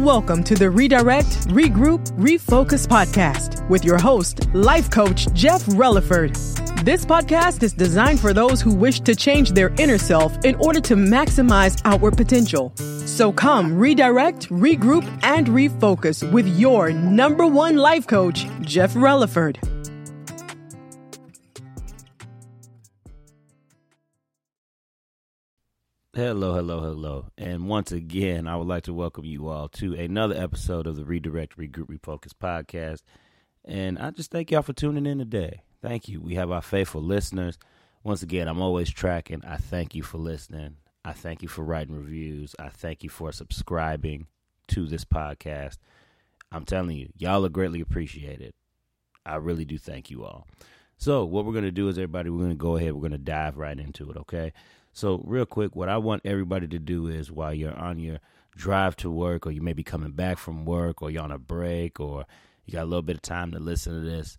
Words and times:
Welcome 0.00 0.44
to 0.44 0.54
the 0.54 0.70
Redirect, 0.70 1.48
Regroup, 1.48 2.12
Refocus 2.18 2.86
podcast 2.86 3.66
with 3.70 3.82
your 3.82 3.96
host, 3.96 4.46
life 4.52 4.90
coach 4.90 5.26
Jeff 5.32 5.64
Relaford. 5.64 6.34
This 6.84 7.06
podcast 7.06 7.62
is 7.62 7.72
designed 7.72 8.20
for 8.20 8.34
those 8.34 8.60
who 8.60 8.74
wish 8.74 9.00
to 9.00 9.16
change 9.16 9.52
their 9.52 9.72
inner 9.78 9.96
self 9.96 10.36
in 10.44 10.54
order 10.56 10.82
to 10.82 10.96
maximize 10.96 11.80
outward 11.86 12.14
potential. 12.14 12.74
So 12.76 13.32
come 13.32 13.78
redirect, 13.78 14.50
regroup, 14.50 15.08
and 15.22 15.46
refocus 15.46 16.30
with 16.30 16.46
your 16.46 16.92
number 16.92 17.46
one 17.46 17.76
life 17.76 18.06
coach, 18.06 18.46
Jeff 18.60 18.92
Relaford. 18.92 19.75
Hello, 26.16 26.54
hello, 26.54 26.80
hello. 26.80 27.26
And 27.36 27.68
once 27.68 27.92
again, 27.92 28.46
I 28.46 28.56
would 28.56 28.66
like 28.66 28.84
to 28.84 28.94
welcome 28.94 29.26
you 29.26 29.48
all 29.48 29.68
to 29.68 29.92
another 29.92 30.34
episode 30.34 30.86
of 30.86 30.96
the 30.96 31.04
Redirect, 31.04 31.58
Regroup, 31.58 31.88
Refocus 31.88 32.32
podcast. 32.32 33.02
And 33.66 33.98
I 33.98 34.12
just 34.12 34.30
thank 34.30 34.50
y'all 34.50 34.62
for 34.62 34.72
tuning 34.72 35.04
in 35.04 35.18
today. 35.18 35.60
Thank 35.82 36.08
you. 36.08 36.22
We 36.22 36.36
have 36.36 36.50
our 36.50 36.62
faithful 36.62 37.02
listeners. 37.02 37.58
Once 38.02 38.22
again, 38.22 38.48
I'm 38.48 38.62
always 38.62 38.88
tracking. 38.88 39.42
I 39.46 39.58
thank 39.58 39.94
you 39.94 40.02
for 40.02 40.16
listening. 40.16 40.76
I 41.04 41.12
thank 41.12 41.42
you 41.42 41.48
for 41.48 41.62
writing 41.62 41.94
reviews. 41.94 42.54
I 42.58 42.70
thank 42.70 43.02
you 43.02 43.10
for 43.10 43.30
subscribing 43.30 44.26
to 44.68 44.86
this 44.86 45.04
podcast. 45.04 45.76
I'm 46.50 46.64
telling 46.64 46.96
you, 46.96 47.10
y'all 47.18 47.44
are 47.44 47.50
greatly 47.50 47.82
appreciated. 47.82 48.54
I 49.26 49.36
really 49.36 49.66
do 49.66 49.76
thank 49.76 50.10
you 50.10 50.24
all. 50.24 50.46
So, 50.98 51.24
what 51.24 51.44
we're 51.44 51.52
going 51.52 51.64
to 51.64 51.70
do 51.70 51.88
is, 51.88 51.98
everybody, 51.98 52.30
we're 52.30 52.38
going 52.38 52.50
to 52.50 52.56
go 52.56 52.76
ahead. 52.76 52.92
We're 52.92 53.00
going 53.00 53.12
to 53.12 53.18
dive 53.18 53.58
right 53.58 53.78
into 53.78 54.10
it, 54.10 54.16
okay? 54.16 54.52
So, 54.92 55.22
real 55.24 55.44
quick, 55.44 55.76
what 55.76 55.88
I 55.88 55.98
want 55.98 56.22
everybody 56.24 56.66
to 56.68 56.78
do 56.78 57.06
is 57.06 57.30
while 57.30 57.52
you're 57.52 57.78
on 57.78 57.98
your 57.98 58.18
drive 58.56 58.96
to 58.96 59.10
work, 59.10 59.46
or 59.46 59.50
you 59.50 59.60
may 59.60 59.74
be 59.74 59.82
coming 59.82 60.12
back 60.12 60.38
from 60.38 60.64
work, 60.64 61.02
or 61.02 61.10
you're 61.10 61.22
on 61.22 61.30
a 61.30 61.38
break, 61.38 62.00
or 62.00 62.24
you 62.64 62.72
got 62.72 62.84
a 62.84 62.86
little 62.86 63.02
bit 63.02 63.16
of 63.16 63.22
time 63.22 63.52
to 63.52 63.58
listen 63.58 63.92
to 63.92 64.00
this, 64.00 64.38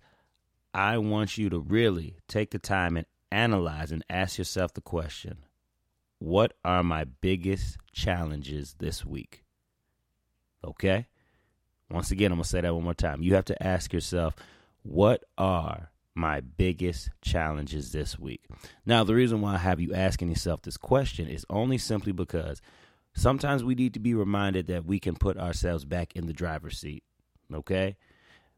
I 0.73 0.97
want 0.97 1.37
you 1.37 1.49
to 1.49 1.59
really 1.59 2.17
take 2.27 2.51
the 2.51 2.59
time 2.59 2.97
and 2.97 3.05
analyze 3.31 3.91
and 3.91 4.03
ask 4.09 4.37
yourself 4.37 4.73
the 4.73 4.81
question 4.81 5.45
What 6.19 6.53
are 6.65 6.83
my 6.83 7.03
biggest 7.05 7.77
challenges 7.93 8.75
this 8.79 9.05
week? 9.05 9.43
Okay? 10.65 11.07
Once 11.89 12.11
again, 12.11 12.31
I'm 12.31 12.37
going 12.37 12.43
to 12.43 12.49
say 12.49 12.61
that 12.61 12.73
one 12.73 12.83
more 12.83 12.93
time. 12.93 13.21
You 13.21 13.35
have 13.35 13.45
to 13.45 13.63
ask 13.63 13.93
yourself, 13.93 14.35
What 14.81 15.23
are 15.37 15.91
my 16.17 16.41
biggest 16.41 17.09
challenges 17.21 17.91
this 17.91 18.19
week? 18.19 18.43
Now, 18.85 19.03
the 19.03 19.15
reason 19.15 19.41
why 19.41 19.53
I 19.53 19.59
have 19.59 19.79
you 19.79 19.93
asking 19.93 20.29
yourself 20.29 20.61
this 20.61 20.77
question 20.77 21.27
is 21.27 21.45
only 21.49 21.77
simply 21.77 22.11
because 22.11 22.61
sometimes 23.15 23.63
we 23.63 23.75
need 23.75 23.93
to 23.93 23.99
be 23.99 24.13
reminded 24.13 24.67
that 24.67 24.85
we 24.85 24.99
can 24.99 25.15
put 25.15 25.37
ourselves 25.37 25.85
back 25.85 26.15
in 26.15 26.25
the 26.25 26.33
driver's 26.33 26.79
seat. 26.79 27.03
Okay? 27.53 27.95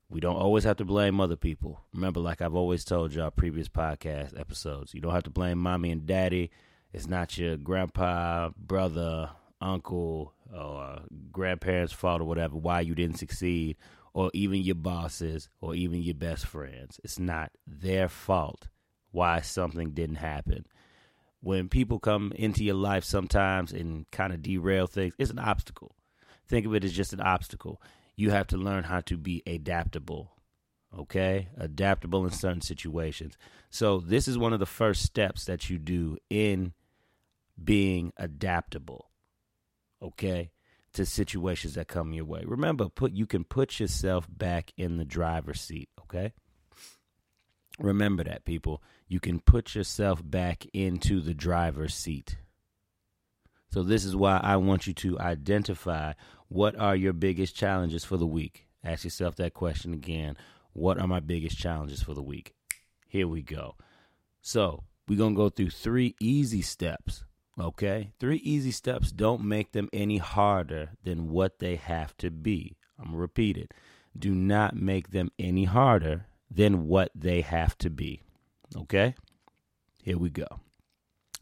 We 0.09 0.19
don't 0.21 0.37
always 0.37 0.63
have 0.63 0.77
to 0.77 0.85
blame 0.85 1.21
other 1.21 1.35
people. 1.35 1.81
Remember, 1.93 2.19
like 2.19 2.41
I've 2.41 2.55
always 2.55 2.83
told 2.83 3.13
y'all 3.13 3.29
previous 3.29 3.67
podcast 3.67 4.39
episodes, 4.39 4.93
you 4.93 5.01
don't 5.01 5.13
have 5.13 5.23
to 5.23 5.29
blame 5.29 5.59
mommy 5.59 5.91
and 5.91 6.07
daddy. 6.07 6.49
It's 6.93 7.07
not 7.07 7.37
your 7.37 7.57
grandpa, 7.57 8.49
brother, 8.57 9.29
uncle, 9.61 10.33
or 10.55 11.01
grandparents' 11.31 11.93
fault 11.93 12.21
or 12.21 12.25
whatever 12.25 12.55
why 12.55 12.81
you 12.81 12.95
didn't 12.95 13.19
succeed 13.19 13.77
or 14.19 14.29
even 14.33 14.61
your 14.61 14.75
bosses 14.75 15.47
or 15.61 15.73
even 15.73 16.01
your 16.01 16.13
best 16.13 16.45
friends. 16.45 16.99
It's 17.05 17.17
not 17.17 17.53
their 17.65 18.09
fault 18.09 18.67
why 19.11 19.39
something 19.39 19.91
didn't 19.91 20.17
happen. 20.17 20.65
When 21.39 21.69
people 21.69 21.99
come 21.99 22.33
into 22.35 22.65
your 22.65 22.75
life 22.75 23.05
sometimes 23.05 23.71
and 23.71 24.11
kind 24.11 24.33
of 24.33 24.41
derail 24.41 24.87
things, 24.87 25.13
it's 25.17 25.31
an 25.31 25.39
obstacle. 25.39 25.95
Think 26.49 26.65
of 26.65 26.75
it 26.75 26.83
as 26.83 26.91
just 26.91 27.13
an 27.13 27.21
obstacle. 27.21 27.81
You 28.17 28.31
have 28.31 28.47
to 28.47 28.57
learn 28.57 28.83
how 28.83 28.99
to 29.05 29.15
be 29.15 29.41
adaptable. 29.47 30.33
Okay? 30.97 31.47
Adaptable 31.57 32.25
in 32.25 32.31
certain 32.31 32.59
situations. 32.59 33.37
So, 33.69 34.01
this 34.01 34.27
is 34.27 34.37
one 34.37 34.51
of 34.51 34.59
the 34.59 34.65
first 34.65 35.03
steps 35.03 35.45
that 35.45 35.69
you 35.69 35.77
do 35.77 36.17
in 36.29 36.73
being 37.63 38.11
adaptable. 38.17 39.11
Okay? 40.01 40.51
To 40.93 41.05
situations 41.05 41.75
that 41.75 41.87
come 41.87 42.13
your 42.13 42.25
way. 42.25 42.43
Remember, 42.45 42.89
put 42.89 43.13
you 43.13 43.25
can 43.25 43.43
put 43.43 43.79
yourself 43.79 44.27
back 44.29 44.71
in 44.77 44.97
the 44.97 45.05
driver's 45.05 45.61
seat, 45.61 45.89
okay? 46.01 46.33
Remember 47.79 48.23
that, 48.23 48.45
people. 48.45 48.81
You 49.07 49.19
can 49.19 49.39
put 49.39 49.75
yourself 49.75 50.21
back 50.23 50.65
into 50.73 51.21
the 51.21 51.33
driver's 51.33 51.95
seat. 51.95 52.37
So 53.71 53.83
this 53.83 54.03
is 54.03 54.15
why 54.15 54.39
I 54.43 54.57
want 54.57 54.87
you 54.87 54.93
to 54.93 55.19
identify 55.19 56.13
what 56.47 56.77
are 56.77 56.95
your 56.95 57.13
biggest 57.13 57.55
challenges 57.55 58.03
for 58.03 58.17
the 58.17 58.27
week. 58.27 58.65
Ask 58.83 59.03
yourself 59.03 59.35
that 59.35 59.53
question 59.53 59.93
again. 59.93 60.35
What 60.73 60.99
are 60.99 61.07
my 61.07 61.19
biggest 61.19 61.57
challenges 61.57 62.01
for 62.01 62.13
the 62.13 62.23
week? 62.23 62.53
Here 63.07 63.27
we 63.27 63.41
go. 63.41 63.75
So, 64.41 64.83
we're 65.07 65.17
going 65.17 65.33
to 65.33 65.37
go 65.37 65.49
through 65.49 65.71
three 65.71 66.15
easy 66.19 66.61
steps 66.61 67.23
Okay? 67.59 68.11
Three 68.19 68.37
easy 68.37 68.71
steps 68.71 69.11
don't 69.11 69.43
make 69.43 69.71
them 69.71 69.89
any 69.91 70.17
harder 70.17 70.91
than 71.03 71.29
what 71.29 71.59
they 71.59 71.75
have 71.75 72.15
to 72.17 72.31
be. 72.31 72.77
I'm 72.97 73.05
going 73.05 73.15
to 73.15 73.21
repeat 73.21 73.57
it. 73.57 73.73
Do 74.17 74.33
not 74.33 74.75
make 74.75 75.11
them 75.11 75.31
any 75.37 75.65
harder 75.65 76.25
than 76.49 76.87
what 76.87 77.11
they 77.13 77.41
have 77.41 77.77
to 77.79 77.89
be. 77.89 78.21
Okay? 78.75 79.15
Here 80.01 80.17
we 80.17 80.29
go. 80.29 80.47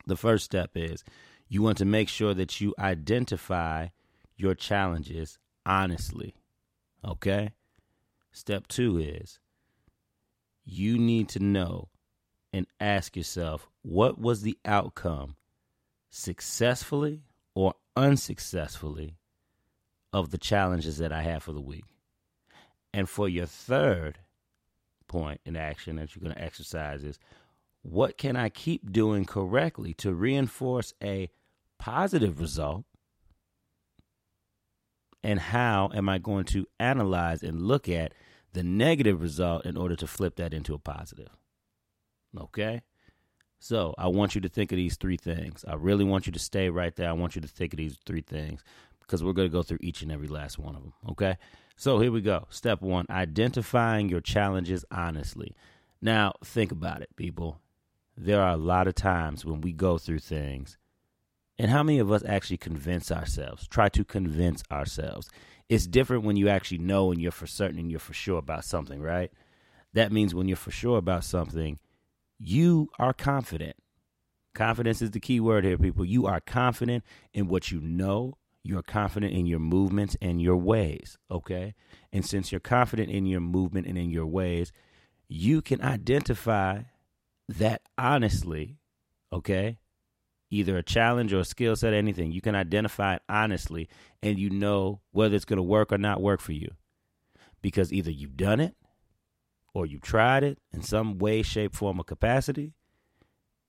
The 0.06 0.18
first 0.18 0.46
step 0.46 0.72
is 0.76 1.04
you 1.48 1.62
want 1.62 1.78
to 1.78 1.86
make 1.86 2.10
sure 2.10 2.34
that 2.34 2.60
you 2.60 2.74
identify 2.80 3.88
your 4.36 4.56
challenges 4.56 5.38
honestly. 5.66 6.36
Okay? 7.06 7.52
Step 8.32 8.68
two 8.68 8.98
is 8.98 9.40
you 10.66 10.98
need 10.98 11.30
to 11.30 11.40
know 11.40 11.90
and 12.54 12.68
ask 12.80 13.16
yourself 13.16 13.68
what 13.82 14.20
was 14.20 14.42
the 14.42 14.58
outcome 14.66 15.36
successfully 16.10 17.24
or 17.54 17.74
unsuccessfully 17.96 19.18
of 20.14 20.32
the 20.32 20.38
challenges 20.38 20.98
that 20.98 21.12
I 21.12 21.24
have 21.24 21.44
for 21.44 21.54
the 21.54 21.62
week. 21.62 21.86
And 22.94 23.10
for 23.10 23.28
your 23.28 23.46
third 23.46 24.20
point 25.08 25.42
in 25.46 25.56
action 25.56 25.98
that 25.98 26.16
you're 26.16 26.24
going 26.24 26.36
to 26.36 26.42
exercise 26.42 27.04
is 27.04 27.20
what 27.82 28.18
can 28.18 28.36
I 28.36 28.50
keep 28.50 28.92
doing 28.92 29.26
correctly 29.26 29.94
to 29.96 30.14
reinforce 30.14 30.94
a 31.02 31.30
positive 31.78 32.40
result? 32.40 32.86
And 35.24 35.40
how 35.40 35.90
am 35.94 36.10
I 36.10 36.18
going 36.18 36.46
to 36.46 36.68
analyze 36.80 37.44
and 37.44 37.62
look 37.62 37.90
at 37.90 38.14
the 38.54 38.64
negative 38.64 39.22
result 39.22 39.66
in 39.66 39.78
order 39.78 39.96
to 39.96 40.08
flip 40.08 40.36
that 40.38 40.54
into 40.54 40.74
a 40.74 40.80
positive? 40.80 41.30
Okay? 42.38 42.82
So 43.60 43.96
I 43.98 44.08
want 44.08 44.36
you 44.36 44.42
to 44.42 44.50
think 44.50 44.72
of 44.72 44.78
these 44.78 44.98
three 44.98 45.18
things. 45.18 45.66
I 45.68 45.76
really 45.76 46.04
want 46.04 46.28
you 46.28 46.32
to 46.34 46.40
stay 46.40 46.70
right 46.70 46.96
there. 46.96 47.10
I 47.10 47.14
want 47.14 47.36
you 47.36 47.42
to 47.42 47.48
think 47.48 47.74
of 47.74 47.78
these 47.78 47.98
three 48.06 48.22
things 48.22 48.64
because 49.02 49.24
we're 49.24 49.34
going 49.34 49.48
to 49.48 49.54
go 49.54 49.64
through 49.64 49.80
each 49.82 50.02
and 50.02 50.12
every 50.12 50.28
last 50.28 50.60
one 50.60 50.76
of 50.76 50.82
them. 50.82 50.94
Okay. 51.10 51.38
So 51.76 52.00
here 52.00 52.12
we 52.12 52.22
go. 52.22 52.46
Step 52.50 52.82
one 52.82 53.06
identifying 53.10 54.10
your 54.10 54.22
challenges 54.22 54.84
honestly. 54.92 55.56
Now, 56.02 56.34
think 56.44 56.72
about 56.72 57.02
it, 57.02 57.16
people. 57.16 57.60
There 58.16 58.42
are 58.42 58.54
a 58.54 58.58
lot 58.58 58.88
of 58.88 58.96
times 58.96 59.46
when 59.46 59.62
we 59.62 59.74
go 59.74 59.98
through 59.98 60.20
things, 60.20 60.78
and 61.60 61.72
how 61.72 61.84
many 61.84 62.00
of 62.00 62.12
us 62.12 62.24
actually 62.26 62.58
convince 62.58 63.12
ourselves, 63.12 63.68
try 63.68 63.90
to 63.90 64.04
convince 64.04 64.64
ourselves? 64.72 65.30
It's 65.70 65.88
different 65.88 66.24
when 66.24 66.36
you 66.36 66.50
actually 66.50 66.78
know 66.80 67.12
and 67.12 67.22
you're 67.22 67.32
for 67.32 67.48
certain 67.48 67.80
and 67.80 67.92
you're 67.92 68.00
for 68.00 68.14
sure 68.14 68.38
about 68.38 68.66
something, 68.66 69.02
right? 69.02 69.32
That 69.94 70.12
means 70.12 70.34
when 70.34 70.48
you're 70.48 70.58
for 70.58 70.72
sure 70.72 70.98
about 70.98 71.24
something, 71.24 71.80
you 72.40 72.90
are 73.00 73.14
confident. 73.14 73.76
Confidence 74.54 75.02
is 75.02 75.12
the 75.12 75.20
key 75.20 75.40
word 75.40 75.64
here, 75.64 75.78
people. 75.78 76.06
You 76.06 76.26
are 76.26 76.42
confident 76.42 77.04
in 77.34 77.48
what 77.48 77.72
you 77.72 77.80
know. 77.80 78.38
You're 78.64 78.84
confident 78.84 79.34
in 79.34 79.46
your 79.46 79.60
movements 79.60 80.18
and 80.22 80.42
your 80.42 80.58
ways, 80.58 81.18
okay? 81.32 81.74
And 82.12 82.26
since 82.26 82.52
you're 82.52 82.60
confident 82.60 83.10
in 83.10 83.26
your 83.26 83.40
movement 83.40 83.88
and 83.88 83.98
in 83.98 84.10
your 84.10 84.26
ways, 84.26 84.72
you 85.30 85.62
can 85.62 85.82
identify 85.82 86.82
that 87.48 87.82
honestly, 87.98 88.80
okay? 89.32 89.78
Either 90.50 90.78
a 90.78 90.84
challenge 90.84 91.34
or 91.34 91.40
a 91.40 91.46
skill 91.46 91.76
set, 91.76 91.94
anything. 91.94 92.32
You 92.32 92.42
can 92.42 92.56
identify 92.56 93.16
it 93.16 93.22
honestly 93.30 93.88
and 94.22 94.40
you 94.40 94.50
know 94.50 95.02
whether 95.12 95.36
it's 95.36 95.46
going 95.46 95.58
to 95.58 95.64
work 95.64 95.94
or 95.94 95.98
not 95.98 96.22
work 96.22 96.42
for 96.42 96.54
you. 96.54 96.72
Because 97.62 97.94
either 97.94 98.12
you've 98.12 98.38
done 98.38 98.60
it 98.60 98.76
or 99.78 99.86
you 99.86 100.00
tried 100.00 100.44
it 100.44 100.58
in 100.74 100.82
some 100.82 101.20
way, 101.20 101.44
shape, 101.44 101.76
form, 101.76 102.00
or 102.00 102.04
capacity, 102.04 102.74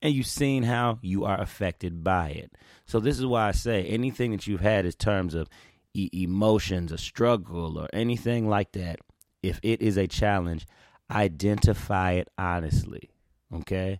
and 0.01 0.11
you've 0.11 0.25
seen 0.25 0.63
how 0.63 0.97
you 1.03 1.23
are 1.23 1.39
affected 1.39 2.03
by 2.03 2.29
it. 2.29 2.51
So, 2.87 2.99
this 2.99 3.19
is 3.19 3.27
why 3.27 3.47
I 3.47 3.51
say 3.51 3.85
anything 3.85 4.31
that 4.31 4.47
you've 4.47 4.59
had 4.59 4.87
in 4.87 4.91
terms 4.93 5.35
of 5.35 5.47
e- 5.93 6.09
emotions, 6.11 6.91
a 6.91 6.97
struggle, 6.97 7.77
or 7.77 7.87
anything 7.93 8.49
like 8.49 8.71
that, 8.71 8.97
if 9.43 9.59
it 9.61 9.83
is 9.83 9.97
a 9.97 10.07
challenge, 10.07 10.65
identify 11.11 12.13
it 12.13 12.27
honestly. 12.39 13.11
Okay? 13.53 13.99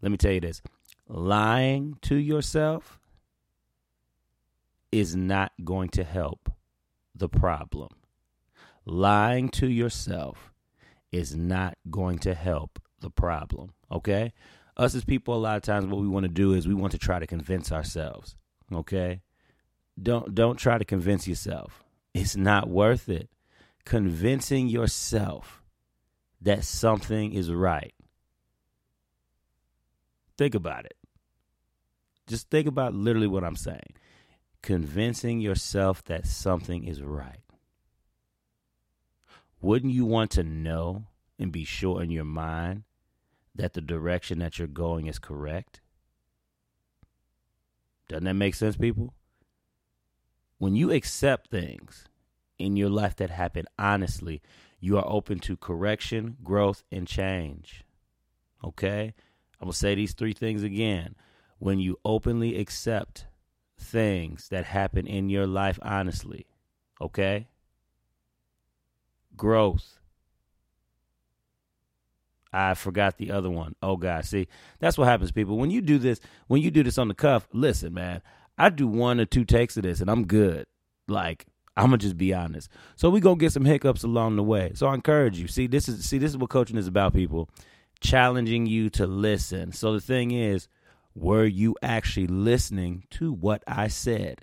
Let 0.00 0.10
me 0.10 0.16
tell 0.16 0.32
you 0.32 0.40
this 0.40 0.62
lying 1.08 1.98
to 2.02 2.14
yourself 2.14 2.98
is 4.90 5.14
not 5.14 5.52
going 5.62 5.90
to 5.90 6.04
help 6.04 6.50
the 7.14 7.28
problem. 7.28 7.90
Lying 8.86 9.50
to 9.50 9.68
yourself 9.68 10.50
is 11.12 11.34
not 11.34 11.76
going 11.90 12.18
to 12.20 12.34
help 12.34 12.80
the 13.00 13.10
problem, 13.10 13.72
okay? 13.90 14.32
Us 14.76 14.94
as 14.94 15.04
people, 15.04 15.34
a 15.34 15.36
lot 15.36 15.56
of 15.56 15.62
times, 15.62 15.86
what 15.86 16.00
we 16.00 16.08
want 16.08 16.24
to 16.24 16.28
do 16.28 16.54
is 16.54 16.66
we 16.66 16.74
want 16.74 16.92
to 16.92 16.98
try 16.98 17.18
to 17.18 17.26
convince 17.26 17.72
ourselves, 17.72 18.36
okay? 18.72 19.20
Don't 20.00 20.34
don't 20.34 20.56
try 20.56 20.78
to 20.78 20.84
convince 20.84 21.28
yourself. 21.28 21.84
It's 22.14 22.36
not 22.36 22.68
worth 22.68 23.08
it. 23.08 23.28
Convincing 23.84 24.68
yourself 24.68 25.62
that 26.40 26.64
something 26.64 27.32
is 27.32 27.52
right. 27.52 27.92
Think 30.38 30.54
about 30.54 30.86
it. 30.86 30.96
Just 32.26 32.48
think 32.48 32.66
about 32.66 32.94
literally 32.94 33.26
what 33.26 33.44
I'm 33.44 33.56
saying. 33.56 33.94
Convincing 34.62 35.40
yourself 35.40 36.02
that 36.04 36.26
something 36.26 36.84
is 36.84 37.02
right. 37.02 37.40
Wouldn't 39.60 39.92
you 39.92 40.06
want 40.06 40.30
to 40.32 40.42
know 40.42 41.04
and 41.38 41.52
be 41.52 41.64
sure 41.64 42.02
in 42.02 42.10
your 42.10 42.24
mind 42.24 42.84
that 43.54 43.74
the 43.74 43.80
direction 43.80 44.38
that 44.38 44.58
you're 44.58 44.68
going 44.68 45.06
is 45.06 45.18
correct? 45.18 45.80
Doesn't 48.08 48.24
that 48.24 48.34
make 48.34 48.54
sense, 48.54 48.76
people? 48.76 49.14
When 50.58 50.76
you 50.76 50.90
accept 50.90 51.50
things 51.50 52.06
in 52.58 52.76
your 52.76 52.90
life 52.90 53.16
that 53.16 53.30
happen 53.30 53.66
honestly, 53.78 54.42
you 54.80 54.96
are 54.96 55.06
open 55.06 55.38
to 55.40 55.56
correction, 55.56 56.36
growth, 56.42 56.82
and 56.90 57.06
change. 57.06 57.84
Okay? 58.64 59.14
I'm 59.60 59.66
going 59.66 59.72
to 59.72 59.78
say 59.78 59.94
these 59.94 60.14
three 60.14 60.32
things 60.32 60.62
again. 60.62 61.14
When 61.58 61.78
you 61.78 61.98
openly 62.04 62.56
accept 62.56 63.26
things 63.78 64.48
that 64.48 64.64
happen 64.64 65.06
in 65.06 65.28
your 65.28 65.46
life 65.46 65.78
honestly, 65.82 66.46
okay? 67.00 67.48
Growth. 69.40 69.98
I 72.52 72.74
forgot 72.74 73.16
the 73.16 73.30
other 73.30 73.48
one. 73.48 73.74
Oh 73.82 73.96
God, 73.96 74.26
see, 74.26 74.48
that's 74.80 74.98
what 74.98 75.08
happens, 75.08 75.32
people. 75.32 75.56
When 75.56 75.70
you 75.70 75.80
do 75.80 75.96
this, 75.96 76.20
when 76.48 76.60
you 76.60 76.70
do 76.70 76.82
this 76.82 76.98
on 76.98 77.08
the 77.08 77.14
cuff, 77.14 77.48
listen, 77.54 77.94
man. 77.94 78.20
I 78.58 78.68
do 78.68 78.86
one 78.86 79.18
or 79.18 79.24
two 79.24 79.46
takes 79.46 79.78
of 79.78 79.84
this, 79.84 80.02
and 80.02 80.10
I'm 80.10 80.26
good. 80.26 80.66
Like 81.08 81.46
I'm 81.74 81.86
gonna 81.86 81.96
just 81.96 82.18
be 82.18 82.34
honest. 82.34 82.68
So 82.96 83.08
we 83.08 83.20
gonna 83.20 83.36
get 83.36 83.52
some 83.52 83.64
hiccups 83.64 84.02
along 84.02 84.36
the 84.36 84.42
way. 84.42 84.72
So 84.74 84.88
I 84.88 84.94
encourage 84.94 85.38
you. 85.38 85.48
See, 85.48 85.66
this 85.66 85.88
is 85.88 86.04
see 86.04 86.18
this 86.18 86.32
is 86.32 86.36
what 86.36 86.50
coaching 86.50 86.76
is 86.76 86.86
about, 86.86 87.14
people. 87.14 87.48
Challenging 88.02 88.66
you 88.66 88.90
to 88.90 89.06
listen. 89.06 89.72
So 89.72 89.94
the 89.94 90.02
thing 90.02 90.32
is, 90.32 90.68
were 91.14 91.46
you 91.46 91.76
actually 91.82 92.26
listening 92.26 93.04
to 93.12 93.32
what 93.32 93.62
I 93.66 93.88
said? 93.88 94.42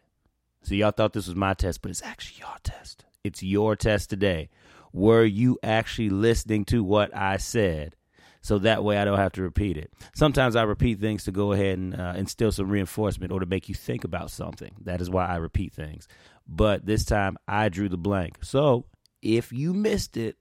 So 0.64 0.74
y'all 0.74 0.90
thought 0.90 1.14
this 1.14 1.28
was 1.28 1.36
my 1.36 1.54
test, 1.54 1.84
but 1.84 1.92
it's 1.92 2.02
actually 2.02 2.40
your 2.40 2.58
test. 2.64 3.06
It's 3.24 3.44
your 3.44 3.76
test 3.76 4.10
today. 4.10 4.50
Were 4.98 5.24
you 5.24 5.60
actually 5.62 6.10
listening 6.10 6.66
to 6.66 6.84
what 6.84 7.16
I 7.16 7.38
said? 7.38 7.96
So 8.42 8.58
that 8.60 8.84
way 8.84 8.98
I 8.98 9.06
don't 9.06 9.20
have 9.20 9.34
to 9.34 9.44
repeat 9.44 9.78
it. 9.78 9.94
Sometimes 10.16 10.56
I 10.56 10.64
repeat 10.64 11.00
things 11.00 11.26
to 11.26 11.32
go 11.32 11.52
ahead 11.52 11.78
and 11.78 12.00
uh, 12.00 12.14
instill 12.16 12.52
some 12.52 12.70
reinforcement 12.70 13.32
or 13.32 13.40
to 13.40 13.46
make 13.46 13.70
you 13.70 13.76
think 13.76 14.04
about 14.04 14.32
something. 14.32 14.74
That 14.86 15.00
is 15.00 15.08
why 15.08 15.28
I 15.28 15.36
repeat 15.36 15.72
things. 15.72 16.08
But 16.48 16.88
this 16.88 17.06
time 17.06 17.38
I 17.48 17.70
drew 17.70 17.90
the 17.90 17.98
blank. 17.98 18.40
So 18.42 18.86
if 19.22 19.54
you 19.54 19.72
missed 19.72 20.18
it, 20.18 20.36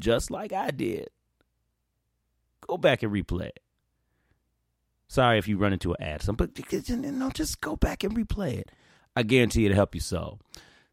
just 0.00 0.28
like 0.30 0.52
I 0.52 0.72
did, 0.72 1.10
go 2.66 2.78
back 2.78 3.04
and 3.04 3.12
replay 3.12 3.46
it. 3.46 3.60
Sorry 5.06 5.38
if 5.38 5.46
you 5.46 5.56
run 5.56 5.72
into 5.72 5.92
an 5.92 6.02
ad, 6.02 6.24
but 6.36 6.50
you 6.58 6.96
know, 6.96 7.30
just 7.30 7.60
go 7.60 7.76
back 7.76 8.02
and 8.02 8.16
replay 8.16 8.54
it. 8.58 8.72
I 9.14 9.22
guarantee 9.22 9.66
it'll 9.66 9.76
help 9.76 9.94
you 9.94 10.00
so. 10.00 10.38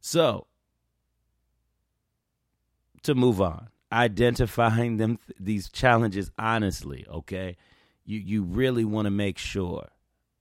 So 0.02 0.47
to 3.04 3.16
move 3.16 3.42
on, 3.42 3.70
identifying 3.92 4.98
them 4.98 5.20
these 5.40 5.70
challenges 5.70 6.32
honestly, 6.38 7.06
okay? 7.10 7.58
You 8.06 8.20
you 8.20 8.44
really 8.44 8.86
want 8.86 9.06
to 9.06 9.12
make 9.12 9.38
sure 9.38 9.88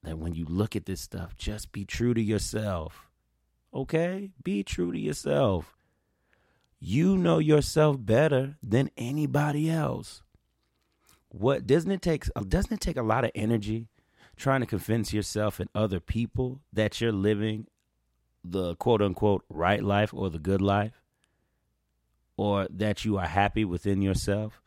that 0.06 0.19
when 0.19 0.35
you 0.35 0.44
look 0.44 0.76
at 0.76 0.87
this 0.87 1.00
stuff, 1.00 1.37
just 1.37 1.73
be 1.73 1.85
true 1.85 2.14
to 2.14 2.23
yourself. 2.23 3.11
Okay? 3.75 4.31
Be 4.43 4.62
true 4.62 4.93
to 4.93 4.99
yourself. 4.99 5.76
You 6.79 7.19
know 7.19 7.38
yourself 7.38 7.97
better 7.99 8.56
than 8.62 8.91
anybody 8.97 9.70
else. 9.70 10.23
What 11.29 11.67
doesn't 11.67 11.91
it 11.91 12.03
take 12.03 12.26
uh, 12.37 12.43
doesn't 12.47 12.73
it 12.73 12.81
take 12.81 12.97
a 12.97 13.03
lot 13.03 13.25
of 13.25 13.32
energy 13.35 13.88
trying 14.37 14.61
to 14.61 14.67
convince 14.67 15.12
yourself 15.12 15.58
and 15.58 15.69
other 15.75 16.00
people 16.00 16.61
that 16.73 17.00
you're 17.00 17.12
living 17.12 17.67
the 18.44 18.76
quote 18.76 19.03
unquote 19.03 19.44
right 19.49 19.82
life 19.82 20.14
or 20.14 20.31
the 20.31 20.38
good 20.38 20.62
life? 20.62 21.03
Or 22.37 22.67
that 22.71 23.05
you 23.05 23.19
are 23.19 23.27
happy 23.27 23.65
within 23.65 24.03
yourself, 24.03 24.61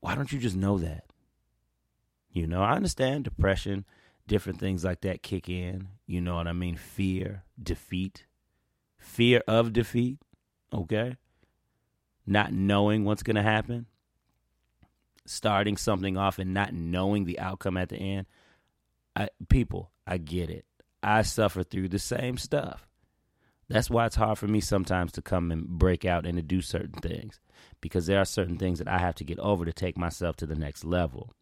why 0.00 0.14
don't 0.14 0.32
you 0.32 0.38
just 0.38 0.56
know 0.56 0.78
that? 0.78 1.04
You 2.30 2.46
know, 2.46 2.62
I 2.62 2.72
understand 2.72 3.24
depression, 3.24 3.84
different 4.26 4.60
things 4.60 4.84
like 4.84 5.00
that 5.02 5.22
kick 5.22 5.48
in. 5.48 5.88
You 6.06 6.20
know 6.20 6.36
what 6.36 6.46
I 6.46 6.52
mean? 6.52 6.76
Fear, 6.76 7.44
defeat, 7.60 8.24
fear 8.98 9.42
of 9.48 9.72
defeat, 9.72 10.18
okay? 10.72 11.16
Not 12.26 12.52
knowing 12.52 13.04
what's 13.04 13.22
going 13.22 13.36
to 13.36 13.42
happen, 13.42 13.86
starting 15.26 15.76
something 15.76 16.16
off 16.16 16.38
and 16.38 16.54
not 16.54 16.74
knowing 16.74 17.24
the 17.24 17.38
outcome 17.38 17.76
at 17.76 17.88
the 17.88 17.96
end. 17.96 18.26
I, 19.16 19.28
people, 19.48 19.90
I 20.06 20.18
get 20.18 20.50
it. 20.50 20.64
I 21.02 21.22
suffer 21.22 21.62
through 21.62 21.88
the 21.88 21.98
same 21.98 22.36
stuff. 22.38 22.87
That's 23.68 23.90
why 23.90 24.06
it's 24.06 24.16
hard 24.16 24.38
for 24.38 24.48
me 24.48 24.60
sometimes 24.60 25.12
to 25.12 25.22
come 25.22 25.50
and 25.50 25.66
break 25.68 26.04
out 26.04 26.24
and 26.24 26.36
to 26.36 26.42
do 26.42 26.62
certain 26.62 27.00
things 27.00 27.38
because 27.80 28.06
there 28.06 28.18
are 28.18 28.24
certain 28.24 28.56
things 28.56 28.78
that 28.78 28.88
I 28.88 28.98
have 28.98 29.14
to 29.16 29.24
get 29.24 29.38
over 29.38 29.64
to 29.64 29.72
take 29.72 29.98
myself 29.98 30.36
to 30.36 30.46
the 30.46 30.54
next 30.54 30.84
level. 30.84 31.34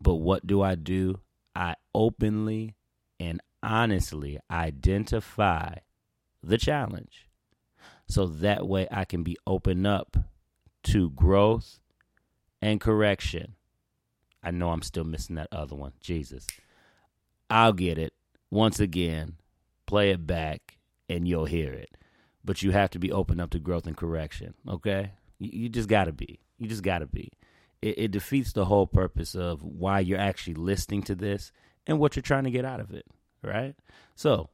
But 0.00 0.16
what 0.16 0.46
do 0.46 0.60
I 0.60 0.74
do? 0.74 1.20
I 1.56 1.76
openly 1.94 2.76
and 3.18 3.40
honestly 3.62 4.38
identify 4.50 5.76
the 6.42 6.58
challenge 6.58 7.28
so 8.06 8.26
that 8.26 8.66
way 8.66 8.86
I 8.90 9.04
can 9.04 9.22
be 9.22 9.38
open 9.46 9.86
up 9.86 10.16
to 10.84 11.10
growth 11.10 11.78
and 12.60 12.80
correction. 12.80 13.54
I 14.42 14.50
know 14.50 14.70
I'm 14.70 14.82
still 14.82 15.04
missing 15.04 15.36
that 15.36 15.48
other 15.52 15.76
one. 15.76 15.92
Jesus. 16.00 16.46
I'll 17.48 17.72
get 17.72 17.96
it. 17.96 18.12
Once 18.50 18.80
again, 18.80 19.36
play 19.86 20.10
it 20.10 20.26
back 20.26 20.78
and 21.08 21.26
you'll 21.26 21.46
hear 21.46 21.72
it. 21.72 21.96
But 22.44 22.62
you 22.62 22.72
have 22.72 22.90
to 22.90 22.98
be 22.98 23.12
open 23.12 23.40
up 23.40 23.50
to 23.50 23.58
growth 23.58 23.86
and 23.86 23.96
correction. 23.96 24.54
Okay, 24.68 25.12
you, 25.38 25.50
you 25.52 25.68
just 25.68 25.88
got 25.88 26.04
to 26.04 26.12
be. 26.12 26.40
You 26.58 26.68
just 26.68 26.82
got 26.82 26.98
to 26.98 27.06
be. 27.06 27.30
It, 27.80 27.98
it 27.98 28.10
defeats 28.10 28.52
the 28.52 28.64
whole 28.64 28.86
purpose 28.86 29.34
of 29.34 29.62
why 29.62 30.00
you're 30.00 30.18
actually 30.18 30.54
listening 30.54 31.02
to 31.04 31.14
this 31.14 31.52
and 31.86 31.98
what 31.98 32.16
you're 32.16 32.22
trying 32.22 32.44
to 32.44 32.50
get 32.50 32.64
out 32.64 32.80
of 32.80 32.92
it. 32.92 33.06
Right. 33.42 33.74
So 34.14 34.50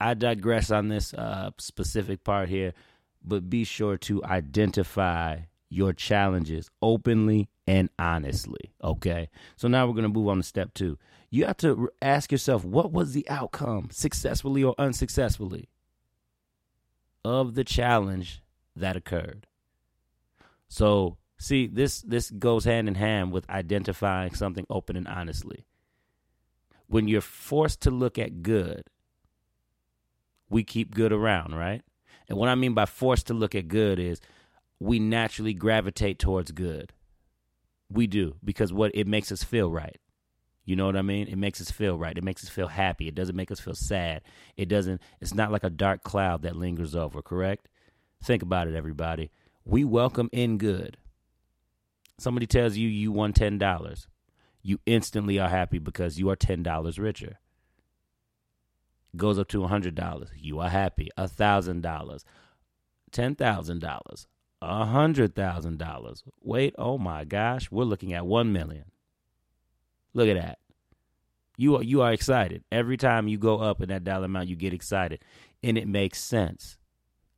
I 0.00 0.14
digress 0.14 0.70
on 0.70 0.88
this 0.88 1.14
uh, 1.14 1.50
specific 1.58 2.24
part 2.24 2.48
here, 2.48 2.74
but 3.24 3.50
be 3.50 3.64
sure 3.64 3.96
to 3.98 4.24
identify 4.24 5.40
your 5.68 5.92
challenges 5.92 6.70
openly 6.80 7.48
and 7.66 7.90
honestly. 7.98 8.72
Okay. 8.82 9.28
So 9.56 9.68
now 9.68 9.86
we're 9.86 9.92
going 9.92 10.02
to 10.04 10.08
move 10.08 10.28
on 10.28 10.38
to 10.38 10.42
step 10.42 10.72
two. 10.74 10.98
You 11.30 11.44
have 11.46 11.58
to 11.58 11.90
ask 12.00 12.32
yourself, 12.32 12.64
what 12.64 12.92
was 12.92 13.12
the 13.12 13.28
outcome, 13.28 13.88
successfully 13.92 14.64
or 14.64 14.74
unsuccessfully? 14.78 15.68
of 17.24 17.54
the 17.54 17.64
challenge 17.64 18.42
that 18.76 18.96
occurred. 18.96 19.46
So, 20.68 21.16
see, 21.38 21.66
this 21.66 22.00
this 22.02 22.30
goes 22.30 22.64
hand 22.64 22.88
in 22.88 22.94
hand 22.94 23.32
with 23.32 23.48
identifying 23.50 24.34
something 24.34 24.66
open 24.70 24.96
and 24.96 25.08
honestly. 25.08 25.64
When 26.86 27.06
you're 27.06 27.20
forced 27.20 27.82
to 27.82 27.90
look 27.90 28.18
at 28.18 28.42
good, 28.42 28.84
we 30.48 30.64
keep 30.64 30.94
good 30.94 31.12
around, 31.12 31.54
right? 31.54 31.82
And 32.28 32.38
what 32.38 32.48
I 32.48 32.54
mean 32.54 32.74
by 32.74 32.86
forced 32.86 33.26
to 33.26 33.34
look 33.34 33.54
at 33.54 33.68
good 33.68 33.98
is 33.98 34.20
we 34.80 34.98
naturally 34.98 35.52
gravitate 35.52 36.18
towards 36.18 36.50
good. 36.50 36.92
We 37.90 38.06
do 38.06 38.36
because 38.42 38.72
what 38.72 38.90
it 38.94 39.06
makes 39.06 39.32
us 39.32 39.42
feel 39.42 39.70
right. 39.70 39.98
You 40.68 40.76
know 40.76 40.84
what 40.84 40.96
I 40.96 41.02
mean? 41.02 41.28
It 41.28 41.38
makes 41.38 41.62
us 41.62 41.70
feel 41.70 41.96
right. 41.96 42.18
It 42.18 42.22
makes 42.22 42.44
us 42.44 42.50
feel 42.50 42.68
happy. 42.68 43.08
It 43.08 43.14
doesn't 43.14 43.34
make 43.34 43.50
us 43.50 43.58
feel 43.58 43.74
sad. 43.74 44.20
It 44.54 44.68
doesn't 44.68 45.00
it's 45.18 45.32
not 45.32 45.50
like 45.50 45.64
a 45.64 45.70
dark 45.70 46.02
cloud 46.02 46.42
that 46.42 46.56
lingers 46.56 46.94
over, 46.94 47.22
correct? 47.22 47.68
Think 48.22 48.42
about 48.42 48.68
it 48.68 48.74
everybody. 48.74 49.30
We 49.64 49.84
welcome 49.84 50.28
in 50.30 50.58
good. 50.58 50.98
Somebody 52.18 52.46
tells 52.46 52.76
you 52.76 52.86
you 52.86 53.10
won 53.10 53.32
$10. 53.32 54.06
You 54.60 54.78
instantly 54.84 55.38
are 55.38 55.48
happy 55.48 55.78
because 55.78 56.18
you 56.18 56.28
are 56.28 56.36
$10 56.36 56.98
richer. 56.98 57.38
Goes 59.16 59.38
up 59.38 59.48
to 59.48 59.62
$100. 59.62 60.28
You 60.36 60.58
are 60.60 60.68
happy. 60.68 61.08
$1,000. 61.16 62.24
$10,000. 63.10 64.26
$100,000. 64.62 66.22
Wait, 66.42 66.74
oh 66.76 66.98
my 66.98 67.24
gosh, 67.24 67.70
we're 67.70 67.84
looking 67.84 68.12
at 68.12 68.26
1 68.26 68.52
million. 68.52 68.84
Look 70.14 70.28
at 70.28 70.40
that. 70.40 70.58
You 71.56 71.76
are 71.76 71.82
you 71.82 72.02
are 72.02 72.12
excited. 72.12 72.64
Every 72.70 72.96
time 72.96 73.28
you 73.28 73.38
go 73.38 73.60
up 73.60 73.80
in 73.80 73.88
that 73.88 74.04
dollar 74.04 74.26
amount, 74.26 74.48
you 74.48 74.56
get 74.56 74.72
excited. 74.72 75.22
And 75.62 75.76
it 75.76 75.88
makes 75.88 76.22
sense. 76.22 76.78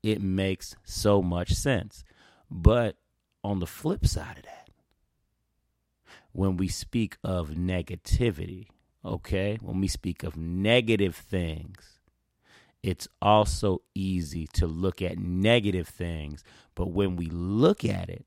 It 0.02 0.20
makes 0.20 0.76
so 0.84 1.22
much 1.22 1.52
sense. 1.52 2.04
But 2.50 2.96
on 3.42 3.60
the 3.60 3.66
flip 3.66 4.06
side 4.06 4.38
of 4.38 4.44
that, 4.44 4.68
when 6.32 6.56
we 6.56 6.68
speak 6.68 7.16
of 7.24 7.50
negativity, 7.50 8.66
okay, 9.04 9.58
when 9.60 9.80
we 9.80 9.88
speak 9.88 10.22
of 10.22 10.36
negative 10.36 11.16
things, 11.16 11.98
it's 12.82 13.08
also 13.20 13.82
easy 13.94 14.46
to 14.54 14.66
look 14.66 15.02
at 15.02 15.18
negative 15.18 15.88
things. 15.88 16.44
But 16.74 16.92
when 16.92 17.16
we 17.16 17.26
look 17.26 17.84
at 17.84 18.08
it, 18.08 18.24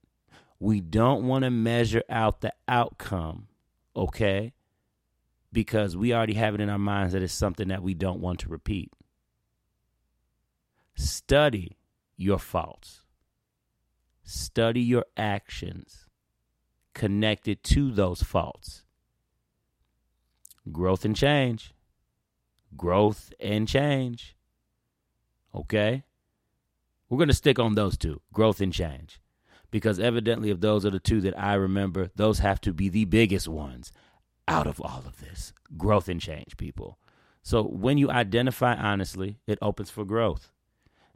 we 0.59 0.79
don't 0.79 1.27
want 1.27 1.43
to 1.43 1.49
measure 1.49 2.03
out 2.09 2.41
the 2.41 2.53
outcome, 2.67 3.47
okay? 3.95 4.53
Because 5.51 5.95
we 5.95 6.13
already 6.13 6.33
have 6.33 6.55
it 6.55 6.61
in 6.61 6.69
our 6.69 6.79
minds 6.79 7.13
that 7.13 7.21
it's 7.21 7.33
something 7.33 7.67
that 7.67 7.83
we 7.83 7.93
don't 7.93 8.19
want 8.19 8.39
to 8.39 8.49
repeat. 8.49 8.91
Study 10.95 11.77
your 12.17 12.39
faults, 12.39 13.01
study 14.23 14.81
your 14.81 15.05
actions 15.17 16.07
connected 16.93 17.63
to 17.63 17.91
those 17.91 18.21
faults. 18.21 18.83
Growth 20.71 21.03
and 21.03 21.15
change. 21.15 21.73
Growth 22.77 23.33
and 23.39 23.67
change. 23.67 24.35
Okay? 25.53 26.03
We're 27.09 27.17
going 27.17 27.27
to 27.27 27.35
stick 27.35 27.59
on 27.59 27.75
those 27.75 27.97
two 27.97 28.21
growth 28.31 28.61
and 28.61 28.73
change. 28.73 29.19
Because 29.73 29.97
evidently, 29.99 30.51
if 30.51 30.59
those 30.59 30.85
are 30.85 30.91
the 30.91 30.99
two 30.99 31.19
that 31.21 31.35
I 31.35 31.55
remember, 31.55 32.11
those 32.15 32.37
have 32.37 32.61
to 32.61 32.71
be 32.71 32.89
the 32.89 33.05
biggest 33.05 33.47
ones 33.47 33.91
out 34.47 34.67
of 34.67 34.79
all 34.79 35.01
of 35.07 35.19
this 35.19 35.51
growth 35.75 36.07
and 36.07 36.21
change, 36.21 36.57
people. 36.57 36.99
So 37.41 37.63
when 37.63 37.97
you 37.97 38.11
identify 38.11 38.75
honestly, 38.75 39.39
it 39.47 39.57
opens 39.63 39.89
for 39.89 40.05
growth. 40.05 40.51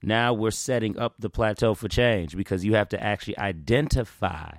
Now 0.01 0.33
we're 0.33 0.49
setting 0.49 0.97
up 0.97 1.13
the 1.19 1.29
plateau 1.29 1.75
for 1.75 1.87
change 1.87 2.35
because 2.35 2.65
you 2.65 2.73
have 2.73 2.89
to 2.89 3.03
actually 3.03 3.37
identify 3.37 4.49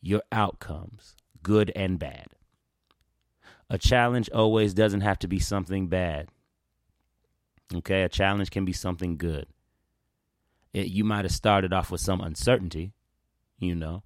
your 0.00 0.22
outcomes, 0.32 1.14
good 1.42 1.70
and 1.76 1.98
bad. 1.98 2.28
A 3.68 3.76
challenge 3.76 4.30
always 4.30 4.72
doesn't 4.72 5.02
have 5.02 5.18
to 5.18 5.28
be 5.28 5.40
something 5.40 5.88
bad. 5.88 6.30
Okay, 7.74 8.02
a 8.02 8.08
challenge 8.08 8.50
can 8.50 8.64
be 8.64 8.72
something 8.72 9.18
good. 9.18 9.46
It, 10.76 10.88
you 10.88 11.04
might 11.04 11.24
have 11.24 11.32
started 11.32 11.72
off 11.72 11.90
with 11.90 12.02
some 12.02 12.20
uncertainty, 12.20 12.92
you 13.58 13.74
know, 13.74 14.02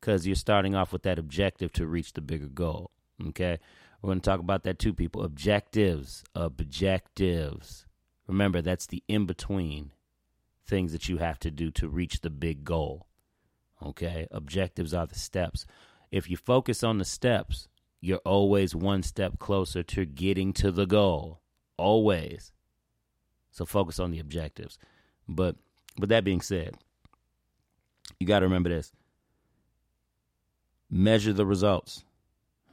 because 0.00 0.24
you're 0.24 0.36
starting 0.36 0.76
off 0.76 0.92
with 0.92 1.02
that 1.02 1.18
objective 1.18 1.72
to 1.72 1.86
reach 1.88 2.12
the 2.12 2.20
bigger 2.20 2.46
goal. 2.46 2.92
Okay, 3.30 3.58
we're 4.00 4.10
going 4.10 4.20
to 4.20 4.30
talk 4.30 4.38
about 4.38 4.62
that 4.62 4.78
too, 4.78 4.94
people. 4.94 5.24
Objectives, 5.24 6.22
objectives. 6.36 7.86
Remember, 8.28 8.62
that's 8.62 8.86
the 8.86 9.02
in 9.08 9.26
between 9.26 9.90
things 10.64 10.92
that 10.92 11.08
you 11.08 11.16
have 11.16 11.40
to 11.40 11.50
do 11.50 11.72
to 11.72 11.88
reach 11.88 12.20
the 12.20 12.30
big 12.30 12.62
goal. 12.62 13.08
Okay, 13.84 14.28
objectives 14.30 14.94
are 14.94 15.08
the 15.08 15.18
steps. 15.18 15.66
If 16.12 16.30
you 16.30 16.36
focus 16.36 16.84
on 16.84 16.98
the 16.98 17.04
steps, 17.04 17.66
you're 18.00 18.18
always 18.18 18.76
one 18.76 19.02
step 19.02 19.40
closer 19.40 19.82
to 19.82 20.04
getting 20.04 20.52
to 20.52 20.70
the 20.70 20.86
goal. 20.86 21.40
Always. 21.76 22.52
So 23.50 23.66
focus 23.66 23.98
on 23.98 24.12
the 24.12 24.20
objectives. 24.20 24.78
But 25.28 25.56
with 25.98 26.10
that 26.10 26.24
being 26.24 26.40
said, 26.40 26.76
you 28.18 28.26
got 28.26 28.40
to 28.40 28.46
remember 28.46 28.70
this 28.70 28.92
measure 30.90 31.32
the 31.32 31.46
results. 31.46 32.04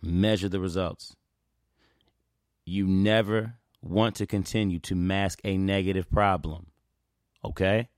Measure 0.02 0.50
the 0.50 0.60
results. 0.60 1.16
You 2.66 2.88
never 2.88 3.56
want 3.82 4.16
to 4.16 4.26
continue 4.26 4.80
to 4.80 4.96
mask 4.96 5.40
a 5.44 5.58
negative 5.58 6.10
problem. 6.10 6.68
Okay? 7.44 7.90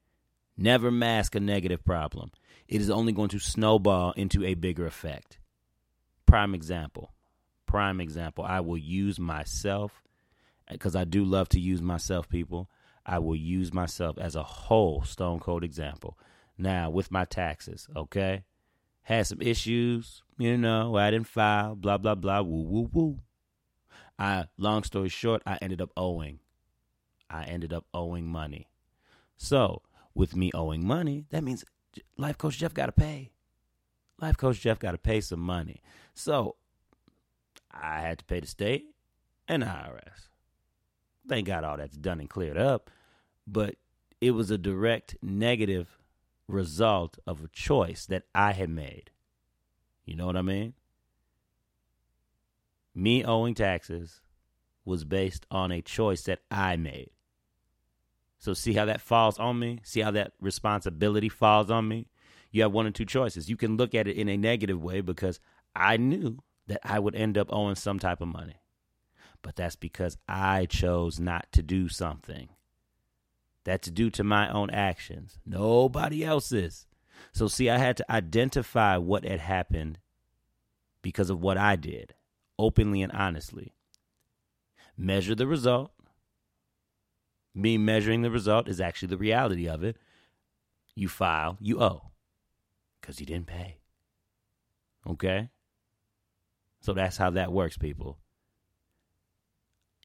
Never 0.58 0.90
mask 0.90 1.36
a 1.36 1.40
negative 1.40 1.86
problem. 1.86 2.32
It 2.68 2.82
is 2.82 2.90
only 2.90 3.14
going 3.14 3.30
to 3.30 3.40
snowball 3.40 4.12
into 4.14 4.44
a 4.44 4.56
bigger 4.56 4.86
effect. 4.86 5.38
Prime 6.26 6.54
example. 6.54 7.14
Prime 7.66 8.02
example. 8.02 8.44
I 8.44 8.60
will 8.60 8.78
use 8.78 9.20
myself 9.20 10.02
because 10.70 10.96
I 10.96 11.06
do 11.06 11.24
love 11.24 11.48
to 11.50 11.60
use 11.60 11.82
myself, 11.82 12.28
people. 12.28 12.70
I 13.08 13.20
will 13.20 13.38
use 13.38 13.74
myself 13.74 14.18
as 14.18 14.36
a 14.36 14.44
whole 14.44 15.02
stone 15.04 15.40
cold 15.40 15.64
example. 15.64 16.20
Now, 16.58 16.90
with 16.90 17.10
my 17.10 17.24
taxes, 17.24 17.88
okay? 17.96 18.44
Had 19.04 19.28
some 19.28 19.42
issues, 19.42 20.24
you 20.38 20.58
know, 20.58 20.98
I 20.98 21.12
didn't 21.12 21.28
file, 21.28 21.76
blah, 21.76 21.98
blah, 21.98 22.16
blah, 22.16 22.42
woo, 22.42 22.64
woo, 22.64 22.90
woo. 22.92 23.20
I, 24.20 24.46
long 24.58 24.84
story 24.84 25.08
short, 25.08 25.42
I 25.46 25.58
ended 25.62 25.82
up 25.82 25.92
owing. 25.96 26.40
I 27.30 27.46
ended 27.46 27.72
up 27.72 27.86
owing 27.94 28.26
money. 28.26 28.68
So, 29.38 29.84
with 30.14 30.36
me 30.36 30.52
owing 30.54 30.86
money, 30.86 31.26
that 31.30 31.44
means 31.44 31.64
Life 32.18 32.38
Coach 32.38 32.58
Jeff 32.58 32.74
got 32.74 32.88
to 32.88 32.92
pay. 32.92 33.32
Life 34.20 34.36
Coach 34.36 34.60
Jeff 34.60 34.80
got 34.80 34.92
to 34.92 34.98
pay 34.98 35.22
some 35.22 35.40
money. 35.40 35.82
So, 36.14 36.56
I 37.72 38.02
had 38.02 38.20
to 38.20 38.26
pay 38.26 38.42
the 38.42 38.48
state 38.48 38.88
and 39.48 39.62
the 39.62 39.68
IRS. 39.68 40.28
Thank 41.30 41.48
God 41.48 41.64
all 41.64 41.78
that's 41.78 41.96
done 41.96 42.20
and 42.20 42.30
cleared 42.30 42.58
up. 42.58 42.90
But 43.48 43.75
it 44.20 44.32
was 44.32 44.51
a 44.51 44.58
direct 44.58 45.16
negative 45.22 45.98
result 46.48 47.18
of 47.25 47.44
a 47.44 47.48
choice 47.48 48.06
that 48.08 48.24
I 48.36 48.51
had 48.54 48.70
made. 48.70 49.12
You 50.06 50.16
know 50.16 50.25
what 50.25 50.38
I 50.38 50.42
mean? 50.42 50.74
Me 52.96 53.24
owing 53.24 53.54
taxes 53.54 54.22
was 54.86 55.04
based 55.04 55.46
on 55.51 55.72
a 55.72 55.82
choice 55.82 56.24
that 56.24 56.39
I 56.50 56.77
made. 56.77 57.12
So 58.39 58.54
see 58.54 58.74
how 58.74 58.86
that 58.86 59.01
falls 59.01 59.38
on 59.39 59.60
me? 59.60 59.80
See 59.84 60.01
how 60.01 60.12
that 60.12 60.34
responsibility 60.39 61.30
falls 61.30 61.70
on 61.70 61.88
me? 61.88 62.08
You 62.51 62.62
have 62.63 62.72
one 62.72 62.88
or 62.88 62.92
two 62.92 63.06
choices. 63.06 63.50
You 63.50 63.58
can 63.58 63.77
look 63.77 63.94
at 63.94 64.08
it 64.08 64.16
in 64.16 64.30
a 64.30 64.38
negative 64.38 64.82
way 64.82 65.01
because 65.01 65.39
I 65.75 65.98
knew 65.98 66.39
that 66.68 66.80
I 66.84 67.00
would 67.00 67.16
end 67.16 67.38
up 67.38 67.48
owing 67.51 67.75
some 67.75 68.00
type 68.00 68.22
of 68.22 68.27
money. 68.27 68.62
But 69.42 69.56
that's 69.56 69.75
because 69.75 70.18
I 70.27 70.66
chose 70.66 71.20
not 71.20 71.51
to 71.51 71.62
do 71.62 71.89
something. 71.89 72.50
That's 73.67 73.89
due 73.89 74.09
to 74.12 74.24
my 74.24 74.50
own 74.50 74.69
actions, 74.69 75.39
nobody 75.45 76.24
else's. 76.24 76.88
So, 77.33 77.50
see, 77.50 77.69
I 77.69 77.77
had 77.77 77.97
to 77.97 78.09
identify 78.09 78.95
what 78.95 79.25
had 79.25 79.41
happened 79.41 80.00
because 81.01 81.29
of 81.29 81.41
what 81.41 81.57
I 81.57 81.75
did, 81.75 82.13
openly 82.57 83.01
and 83.01 83.12
honestly. 83.12 83.74
Measure 84.97 85.36
the 85.36 85.47
result. 85.47 85.91
Me 87.53 87.77
measuring 87.77 88.21
the 88.21 88.31
result 88.31 88.69
is 88.69 88.79
actually 88.79 89.09
the 89.09 89.17
reality 89.17 89.67
of 89.67 89.83
it. 89.83 89.97
You 90.95 91.09
file, 91.09 91.57
you 91.59 91.81
owe 91.81 92.12
because 93.01 93.19
you 93.19 93.25
didn't 93.25 93.47
pay. 93.47 93.79
Okay? 95.05 95.50
So 96.79 96.93
that's 96.93 97.17
how 97.17 97.31
that 97.31 97.51
works, 97.51 97.77
people. 97.77 98.17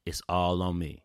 It's 0.04 0.20
all 0.28 0.62
on 0.62 0.80
me. 0.80 1.04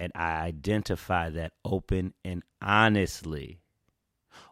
And 0.00 0.12
I 0.14 0.40
identify 0.40 1.28
that 1.28 1.52
open 1.62 2.14
and 2.24 2.42
honestly. 2.62 3.60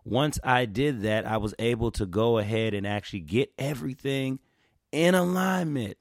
Once 0.05 0.39
I 0.45 0.67
did 0.67 1.01
that, 1.03 1.27
I 1.27 1.39
was 1.39 1.55
able 1.59 1.91
to 1.93 2.05
go 2.05 2.37
ahead 2.37 2.75
and 2.75 2.87
actually 2.87 3.21
get 3.21 3.51
everything 3.59 4.41
in 4.93 5.15
alignment 5.15 5.97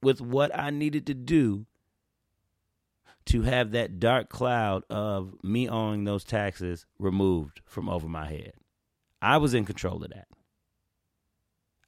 with 0.00 0.20
what 0.20 0.56
I 0.56 0.70
needed 0.70 1.04
to 1.08 1.14
do 1.14 1.66
to 3.26 3.42
have 3.42 3.72
that 3.72 3.98
dark 3.98 4.28
cloud 4.28 4.84
of 4.88 5.34
me 5.42 5.68
owing 5.68 6.04
those 6.04 6.22
taxes 6.22 6.86
removed 7.00 7.60
from 7.64 7.88
over 7.88 8.06
my 8.06 8.28
head. 8.28 8.52
I 9.20 9.38
was 9.38 9.52
in 9.52 9.64
control 9.64 10.04
of 10.04 10.10
that. 10.10 10.28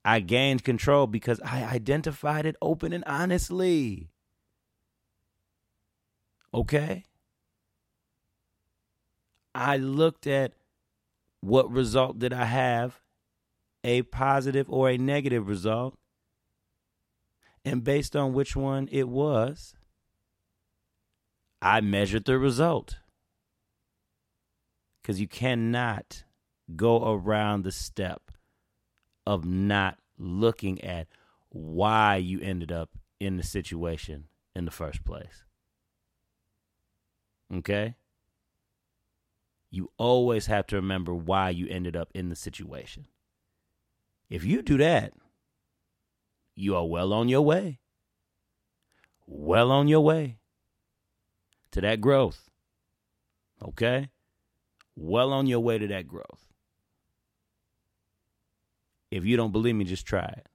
I 0.04 0.18
gained 0.18 0.64
control 0.64 1.06
because 1.06 1.40
I 1.44 1.62
identified 1.62 2.44
it 2.44 2.56
open 2.60 2.92
and 2.92 3.04
honestly. 3.06 4.08
Okay? 6.52 7.04
I 9.54 9.76
looked 9.78 10.26
at 10.26 10.52
what 11.40 11.70
result 11.70 12.18
did 12.18 12.32
I 12.32 12.44
have, 12.44 13.00
a 13.82 14.02
positive 14.02 14.66
or 14.68 14.90
a 14.90 14.98
negative 14.98 15.48
result, 15.48 15.96
and 17.64 17.82
based 17.82 18.14
on 18.14 18.32
which 18.32 18.54
one 18.54 18.88
it 18.92 19.08
was, 19.08 19.74
I 21.62 21.80
measured 21.80 22.24
the 22.24 22.38
result. 22.38 22.98
Because 25.00 25.20
you 25.20 25.28
cannot 25.28 26.24
go 26.74 27.12
around 27.12 27.62
the 27.62 27.72
step 27.72 28.30
of 29.24 29.44
not 29.44 29.98
looking 30.18 30.82
at 30.82 31.06
why 31.48 32.16
you 32.16 32.40
ended 32.40 32.70
up 32.70 32.90
in 33.18 33.36
the 33.36 33.42
situation 33.42 34.24
in 34.54 34.64
the 34.64 34.70
first 34.70 35.04
place. 35.04 35.45
Okay? 37.54 37.94
You 39.70 39.90
always 39.98 40.46
have 40.46 40.66
to 40.68 40.76
remember 40.76 41.14
why 41.14 41.50
you 41.50 41.66
ended 41.68 41.96
up 41.96 42.10
in 42.14 42.28
the 42.28 42.36
situation. 42.36 43.06
If 44.28 44.44
you 44.44 44.62
do 44.62 44.76
that, 44.78 45.12
you 46.54 46.74
are 46.76 46.86
well 46.86 47.12
on 47.12 47.28
your 47.28 47.42
way. 47.42 47.78
Well 49.26 49.70
on 49.70 49.88
your 49.88 50.00
way 50.00 50.38
to 51.72 51.80
that 51.80 52.00
growth. 52.00 52.48
Okay? 53.62 54.10
Well 54.96 55.32
on 55.32 55.46
your 55.46 55.60
way 55.60 55.78
to 55.78 55.86
that 55.88 56.08
growth. 56.08 56.46
If 59.10 59.24
you 59.24 59.36
don't 59.36 59.52
believe 59.52 59.74
me, 59.74 59.84
just 59.84 60.06
try 60.06 60.24
it. 60.24 60.48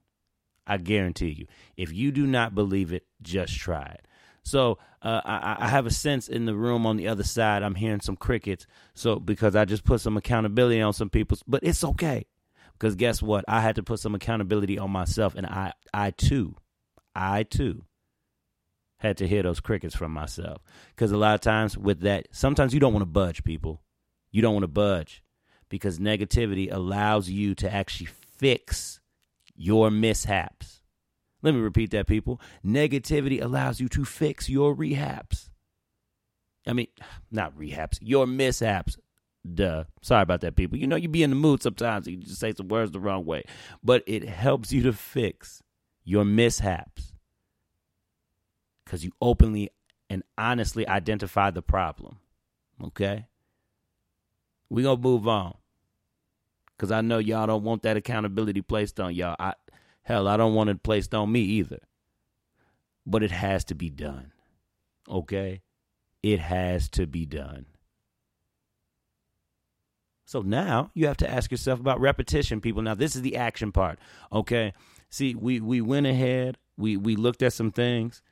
I 0.66 0.76
guarantee 0.76 1.30
you. 1.30 1.46
If 1.76 1.92
you 1.92 2.12
do 2.12 2.26
not 2.26 2.54
believe 2.54 2.92
it, 2.92 3.06
just 3.20 3.56
try 3.56 3.96
it. 3.98 4.06
So 4.44 4.78
uh, 5.02 5.20
I, 5.24 5.56
I, 5.60 5.68
have 5.68 5.86
a 5.86 5.90
sense 5.90 6.28
in 6.28 6.46
the 6.46 6.54
room 6.54 6.84
on 6.84 6.96
the 6.96 7.08
other 7.08 7.22
side. 7.22 7.62
I'm 7.62 7.76
hearing 7.76 8.00
some 8.00 8.16
crickets. 8.16 8.66
So 8.94 9.20
because 9.20 9.54
I 9.54 9.64
just 9.64 9.84
put 9.84 10.00
some 10.00 10.16
accountability 10.16 10.80
on 10.80 10.92
some 10.92 11.10
people, 11.10 11.38
but 11.46 11.62
it's 11.62 11.84
okay. 11.84 12.26
Because 12.72 12.96
guess 12.96 13.22
what? 13.22 13.44
I 13.46 13.60
had 13.60 13.76
to 13.76 13.82
put 13.82 14.00
some 14.00 14.14
accountability 14.14 14.78
on 14.78 14.90
myself, 14.90 15.36
and 15.36 15.46
I, 15.46 15.72
I 15.94 16.10
too, 16.10 16.56
I 17.14 17.44
too, 17.44 17.84
had 18.98 19.18
to 19.18 19.28
hear 19.28 19.44
those 19.44 19.60
crickets 19.60 19.94
from 19.94 20.12
myself. 20.12 20.62
Because 20.90 21.12
a 21.12 21.16
lot 21.16 21.36
of 21.36 21.40
times 21.40 21.78
with 21.78 22.00
that, 22.00 22.26
sometimes 22.32 22.74
you 22.74 22.80
don't 22.80 22.92
want 22.92 23.02
to 23.02 23.06
budge, 23.06 23.44
people. 23.44 23.82
You 24.32 24.42
don't 24.42 24.54
want 24.54 24.64
to 24.64 24.68
budge 24.68 25.22
because 25.68 25.98
negativity 25.98 26.72
allows 26.72 27.30
you 27.30 27.54
to 27.56 27.72
actually 27.72 28.08
fix 28.38 29.00
your 29.54 29.90
mishaps. 29.90 30.81
Let 31.42 31.54
me 31.54 31.60
repeat 31.60 31.90
that, 31.90 32.06
people. 32.06 32.40
Negativity 32.64 33.42
allows 33.42 33.80
you 33.80 33.88
to 33.90 34.04
fix 34.04 34.48
your 34.48 34.74
rehaps. 34.74 35.50
I 36.66 36.72
mean, 36.72 36.86
not 37.30 37.56
rehaps, 37.56 37.98
your 38.00 38.26
mishaps. 38.26 38.96
Duh. 39.54 39.84
Sorry 40.02 40.22
about 40.22 40.40
that, 40.42 40.54
people. 40.54 40.78
You 40.78 40.86
know, 40.86 40.96
you 40.96 41.08
be 41.08 41.24
in 41.24 41.30
the 41.30 41.36
mood 41.36 41.62
sometimes. 41.62 42.06
You 42.06 42.16
just 42.18 42.38
say 42.38 42.52
some 42.52 42.68
words 42.68 42.92
the 42.92 43.00
wrong 43.00 43.24
way. 43.24 43.42
But 43.82 44.04
it 44.06 44.28
helps 44.28 44.72
you 44.72 44.82
to 44.84 44.92
fix 44.92 45.62
your 46.04 46.24
mishaps 46.24 47.14
because 48.84 49.04
you 49.04 49.10
openly 49.20 49.70
and 50.08 50.22
honestly 50.38 50.86
identify 50.86 51.50
the 51.50 51.62
problem. 51.62 52.18
Okay? 52.84 53.26
We're 54.70 54.84
going 54.84 54.98
to 54.98 55.02
move 55.02 55.26
on 55.26 55.54
because 56.76 56.92
I 56.92 57.00
know 57.00 57.18
y'all 57.18 57.46
don't 57.46 57.64
want 57.64 57.82
that 57.82 57.96
accountability 57.96 58.62
placed 58.62 59.00
on 59.00 59.14
y'all. 59.14 59.36
I, 59.38 59.54
Hell, 60.02 60.26
I 60.26 60.36
don't 60.36 60.54
want 60.54 60.70
it 60.70 60.82
placed 60.82 61.14
on 61.14 61.30
me 61.30 61.40
either. 61.40 61.78
But 63.06 63.22
it 63.22 63.30
has 63.30 63.64
to 63.64 63.74
be 63.74 63.90
done. 63.90 64.32
Okay? 65.08 65.62
It 66.22 66.38
has 66.40 66.88
to 66.90 67.06
be 67.06 67.26
done. 67.26 67.66
So 70.24 70.40
now 70.40 70.90
you 70.94 71.08
have 71.08 71.18
to 71.18 71.30
ask 71.30 71.50
yourself 71.50 71.78
about 71.78 72.00
repetition, 72.00 72.60
people. 72.60 72.80
Now 72.80 72.94
this 72.94 73.14
is 73.14 73.22
the 73.22 73.36
action 73.36 73.70
part. 73.70 73.98
Okay. 74.32 74.72
See, 75.10 75.34
we 75.34 75.60
we 75.60 75.82
went 75.82 76.06
ahead, 76.06 76.56
we 76.78 76.96
we 76.96 77.16
looked 77.16 77.42
at 77.42 77.52
some 77.52 77.70
things, 77.70 78.22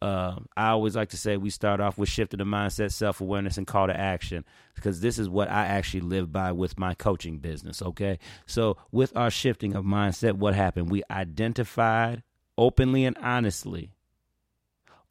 uh, 0.00 0.36
I 0.56 0.68
always 0.68 0.94
like 0.94 1.08
to 1.10 1.16
say 1.16 1.36
we 1.36 1.50
start 1.50 1.80
off 1.80 1.98
with 1.98 2.08
shifting 2.08 2.38
the 2.38 2.44
mindset, 2.44 2.92
self 2.92 3.20
awareness, 3.20 3.58
and 3.58 3.66
call 3.66 3.88
to 3.88 3.98
action 3.98 4.44
because 4.74 5.00
this 5.00 5.18
is 5.18 5.28
what 5.28 5.50
I 5.50 5.66
actually 5.66 6.02
live 6.02 6.32
by 6.32 6.52
with 6.52 6.78
my 6.78 6.94
coaching 6.94 7.38
business. 7.38 7.82
Okay. 7.82 8.18
So, 8.46 8.76
with 8.92 9.16
our 9.16 9.30
shifting 9.30 9.74
of 9.74 9.84
mindset, 9.84 10.34
what 10.34 10.54
happened? 10.54 10.90
We 10.90 11.02
identified 11.10 12.22
openly 12.56 13.04
and 13.04 13.18
honestly 13.18 13.92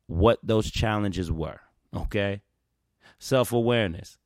what 0.07 0.39
those 0.41 0.71
challenges 0.71 1.31
were. 1.31 1.59
Okay. 1.93 2.41
Self 3.19 3.51
awareness. 3.51 4.17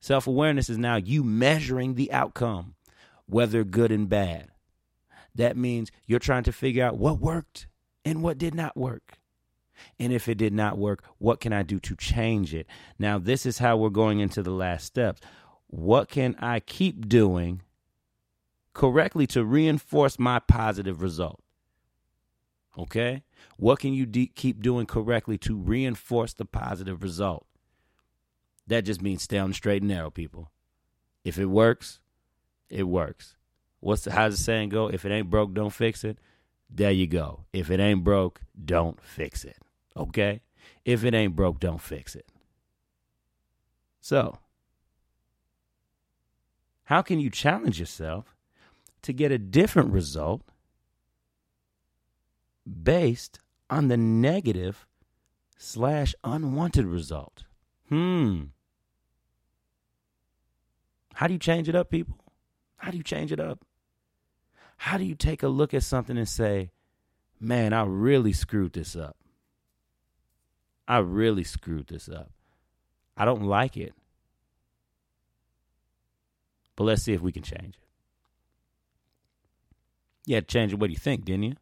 Self 0.00 0.26
awareness 0.26 0.68
is 0.68 0.76
now 0.76 0.96
you 0.96 1.24
measuring 1.24 1.94
the 1.94 2.12
outcome, 2.12 2.74
whether 3.26 3.64
good 3.64 3.90
and 3.90 4.08
bad. 4.08 4.48
That 5.34 5.56
means 5.56 5.90
you're 6.06 6.18
trying 6.18 6.44
to 6.44 6.52
figure 6.52 6.84
out 6.84 6.98
what 6.98 7.20
worked 7.20 7.68
and 8.04 8.22
what 8.22 8.38
did 8.38 8.54
not 8.54 8.76
work. 8.76 9.18
And 9.98 10.12
if 10.12 10.28
it 10.28 10.36
did 10.36 10.52
not 10.52 10.78
work, 10.78 11.04
what 11.18 11.40
can 11.40 11.52
I 11.52 11.62
do 11.62 11.78
to 11.80 11.96
change 11.96 12.54
it? 12.54 12.66
Now, 12.98 13.18
this 13.18 13.46
is 13.46 13.58
how 13.58 13.76
we're 13.76 13.90
going 13.90 14.20
into 14.20 14.42
the 14.42 14.50
last 14.50 14.86
steps. 14.86 15.20
What 15.66 16.08
can 16.08 16.34
I 16.38 16.60
keep 16.60 17.08
doing 17.08 17.62
correctly 18.72 19.26
to 19.28 19.44
reinforce 19.44 20.18
my 20.18 20.38
positive 20.38 21.02
result? 21.02 21.40
Okay? 22.78 23.24
What 23.56 23.80
can 23.80 23.92
you 23.92 24.06
de- 24.06 24.32
keep 24.34 24.62
doing 24.62 24.86
correctly 24.86 25.36
to 25.38 25.56
reinforce 25.56 26.32
the 26.32 26.44
positive 26.44 27.02
result? 27.02 27.46
That 28.66 28.84
just 28.84 29.02
means 29.02 29.22
stay 29.22 29.38
on 29.38 29.50
the 29.50 29.54
straight 29.54 29.82
and 29.82 29.88
narrow, 29.88 30.10
people. 30.10 30.50
If 31.24 31.38
it 31.38 31.46
works, 31.46 32.00
it 32.70 32.84
works. 32.84 33.36
What's 33.80 34.02
the, 34.02 34.12
how's 34.12 34.36
the 34.36 34.42
saying 34.42 34.70
go? 34.70 34.88
If 34.88 35.04
it 35.04 35.12
ain't 35.12 35.30
broke, 35.30 35.54
don't 35.54 35.72
fix 35.72 36.04
it. 36.04 36.18
There 36.70 36.90
you 36.90 37.06
go. 37.06 37.44
If 37.52 37.70
it 37.70 37.80
ain't 37.80 38.04
broke, 38.04 38.40
don't 38.62 39.00
fix 39.00 39.44
it. 39.44 39.56
Okay? 39.98 40.40
If 40.84 41.04
it 41.04 41.14
ain't 41.14 41.36
broke, 41.36 41.60
don't 41.60 41.80
fix 41.80 42.14
it. 42.14 42.26
So, 44.00 44.38
how 46.84 47.02
can 47.02 47.20
you 47.20 47.28
challenge 47.28 47.78
yourself 47.78 48.34
to 49.02 49.12
get 49.12 49.30
a 49.30 49.38
different 49.38 49.92
result 49.92 50.42
based 52.82 53.38
on 53.68 53.88
the 53.88 53.96
negative 53.96 54.86
slash 55.58 56.14
unwanted 56.24 56.86
result? 56.86 57.44
Hmm. 57.88 58.44
How 61.14 61.26
do 61.26 61.32
you 61.32 61.38
change 61.38 61.68
it 61.68 61.74
up, 61.74 61.90
people? 61.90 62.16
How 62.76 62.90
do 62.90 62.96
you 62.96 63.02
change 63.02 63.32
it 63.32 63.40
up? 63.40 63.64
How 64.78 64.96
do 64.96 65.04
you 65.04 65.16
take 65.16 65.42
a 65.42 65.48
look 65.48 65.74
at 65.74 65.82
something 65.82 66.16
and 66.16 66.28
say, 66.28 66.70
man, 67.40 67.72
I 67.72 67.82
really 67.82 68.32
screwed 68.32 68.72
this 68.72 68.94
up? 68.94 69.16
I 70.88 70.98
really 70.98 71.44
screwed 71.44 71.88
this 71.88 72.08
up. 72.08 72.30
I 73.14 73.26
don't 73.26 73.42
like 73.42 73.76
it. 73.76 73.92
But 76.74 76.84
let's 76.84 77.02
see 77.02 77.12
if 77.12 77.20
we 77.20 77.30
can 77.30 77.42
change 77.42 77.74
it. 77.76 77.84
You 80.24 80.36
had 80.36 80.48
to 80.48 80.52
change 80.52 80.72
it. 80.72 80.78
What 80.78 80.86
do 80.86 80.92
you 80.92 80.98
think, 80.98 81.26
didn't 81.26 81.42
you? 81.42 81.56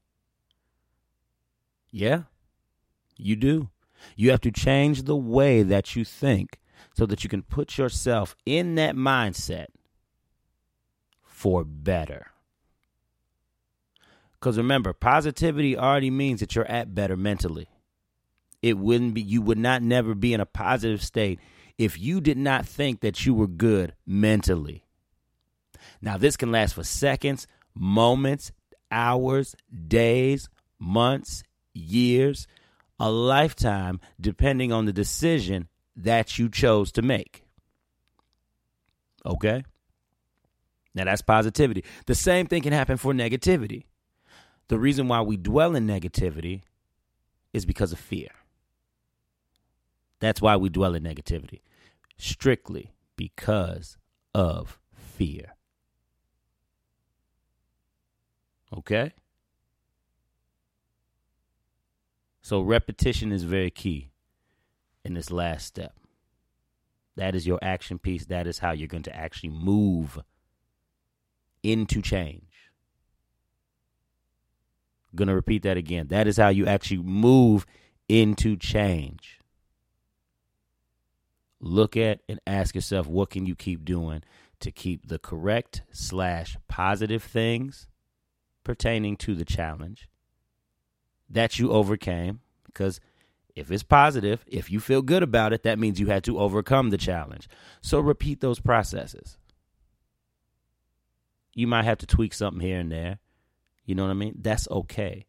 Yeah, 1.91 2.23
you 3.17 3.35
do. 3.35 3.71
You 4.15 4.31
have 4.31 4.43
to 4.43 4.53
change 4.53 5.03
the 5.03 5.17
way 5.17 5.63
that 5.63 5.97
you 5.97 6.05
think 6.05 6.61
so 6.95 7.07
that 7.07 7.25
you 7.25 7.31
can 7.31 7.43
put 7.43 7.79
yourself 7.79 8.37
in 8.45 8.75
that 8.77 8.95
mindset 8.95 9.67
for 11.23 11.65
better. 11.65 12.33
Because 14.35 14.59
remember, 14.59 14.93
positivity 14.93 15.77
already 15.77 16.11
means 16.11 16.41
that 16.41 16.55
you're 16.55 16.71
at 16.71 16.95
better 16.95 17.17
mentally 17.17 17.69
it 18.67 18.77
wouldn't 18.77 19.15
be 19.15 19.23
you 19.23 19.41
would 19.43 19.59
not 19.59 19.81
never 19.81 20.13
be 20.13 20.35
in 20.35 20.41
a 20.41 20.45
positive 20.47 21.01
state 21.01 21.39
if 21.79 22.01
you 22.01 22.21
did 22.21 22.37
not 22.37 22.67
think 22.67 22.99
that 22.99 23.25
you 23.25 23.33
were 23.33 23.47
good 23.47 23.95
mentally. 24.05 24.85
Now 26.03 26.19
this 26.19 26.37
can 26.37 26.51
last 26.51 26.75
for 26.75 26.83
seconds, 26.83 27.47
moments, 27.77 28.51
hours, 28.91 29.55
days, 29.87 30.49
months, 30.81 31.45
years, 31.75 32.49
a 32.99 33.09
lifetime 33.09 34.01
depending 34.21 34.73
on 34.73 34.85
the 34.85 34.93
decision 34.93 35.69
that 35.95 36.37
you 36.37 36.49
chose 36.49 36.91
to 36.91 37.03
make. 37.03 37.45
Okay? 39.25 39.63
Now 40.93 41.05
that's 41.05 41.23
positivity. 41.23 41.85
The 42.07 42.17
same 42.17 42.47
thing 42.49 42.63
can 42.63 42.73
happen 42.73 42.97
for 42.97 43.13
negativity. 43.13 43.85
The 44.67 44.79
reason 44.81 45.07
why 45.07 45.21
we 45.21 45.37
dwell 45.37 45.77
in 45.77 45.87
negativity 45.87 46.63
is 47.53 47.65
because 47.65 47.93
of 47.93 48.01
fear. 48.01 48.31
That's 50.21 50.41
why 50.41 50.57
we 50.57 50.69
dwell 50.69 50.95
in 50.95 51.03
negativity. 51.03 51.61
Strictly 52.17 52.93
because 53.17 53.99
of 54.35 54.79
fear. 54.95 55.55
Okay? 58.77 59.13
So 62.43 62.61
repetition 62.61 63.33
is 63.33 63.43
very 63.43 63.71
key 63.71 64.11
in 65.05 65.15
this 65.15 65.31
last 65.31 65.67
step. 65.67 65.95
That 67.17 67.35
is 67.35 67.47
your 67.47 67.59
action 67.63 67.99
piece. 67.99 68.27
That 68.27 68.47
is 68.47 68.59
how 68.59 68.73
you're 68.73 68.89
going 68.89 69.03
to 69.05 69.17
actually 69.17 69.51
move 69.51 70.19
into 71.63 72.03
change. 72.03 72.43
Going 75.15 75.29
to 75.29 75.35
repeat 75.35 75.63
that 75.63 75.79
again. 75.79 76.09
That 76.09 76.27
is 76.27 76.37
how 76.37 76.49
you 76.49 76.67
actually 76.67 77.03
move 77.03 77.65
into 78.09 78.57
change 78.57 79.41
look 81.61 81.97
at 81.97 82.21
and 82.29 82.41
ask 82.47 82.75
yourself 82.75 83.07
what 83.07 83.31
can 83.31 83.47
you 83.47 83.55
keep 83.55 83.85
doing 83.85 84.23
to 84.61 84.71
keep 84.71 85.07
the 85.07 85.19
correct 85.19 85.83
slash 85.91 86.57
positive 86.69 87.23
things 87.23 87.89
pertaining 88.65 89.17
to 89.17 89.35
the 89.35 89.45
challenge 89.45 90.09
that 91.29 91.59
you 91.59 91.71
overcame? 91.71 92.41
Because 92.65 93.01
if 93.55 93.71
it's 93.71 93.83
positive 93.83 94.45
if 94.47 94.71
you 94.71 94.79
feel 94.79 95.01
good 95.01 95.23
about 95.23 95.53
it 95.53 95.63
that 95.63 95.79
means 95.79 95.99
you 95.99 96.09
had 96.09 96.25
to 96.25 96.39
overcome 96.39 96.91
the 96.91 96.99
challenge. 96.99 97.49
So 97.81 98.01
repeat 98.01 98.41
those 98.41 98.61
processes. 98.61 99.39
You 101.55 101.67
might 101.67 101.87
have 101.87 101.99
to 101.99 102.07
tweak 102.07 102.35
something 102.35 102.61
here 102.61 102.79
and 102.79 102.93
there. 102.93 103.19
You 103.87 103.95
know 103.95 104.05
what 104.05 104.11
i 104.11 104.15
mean? 104.15 104.37
That's 104.41 104.69
okay. 104.69 105.27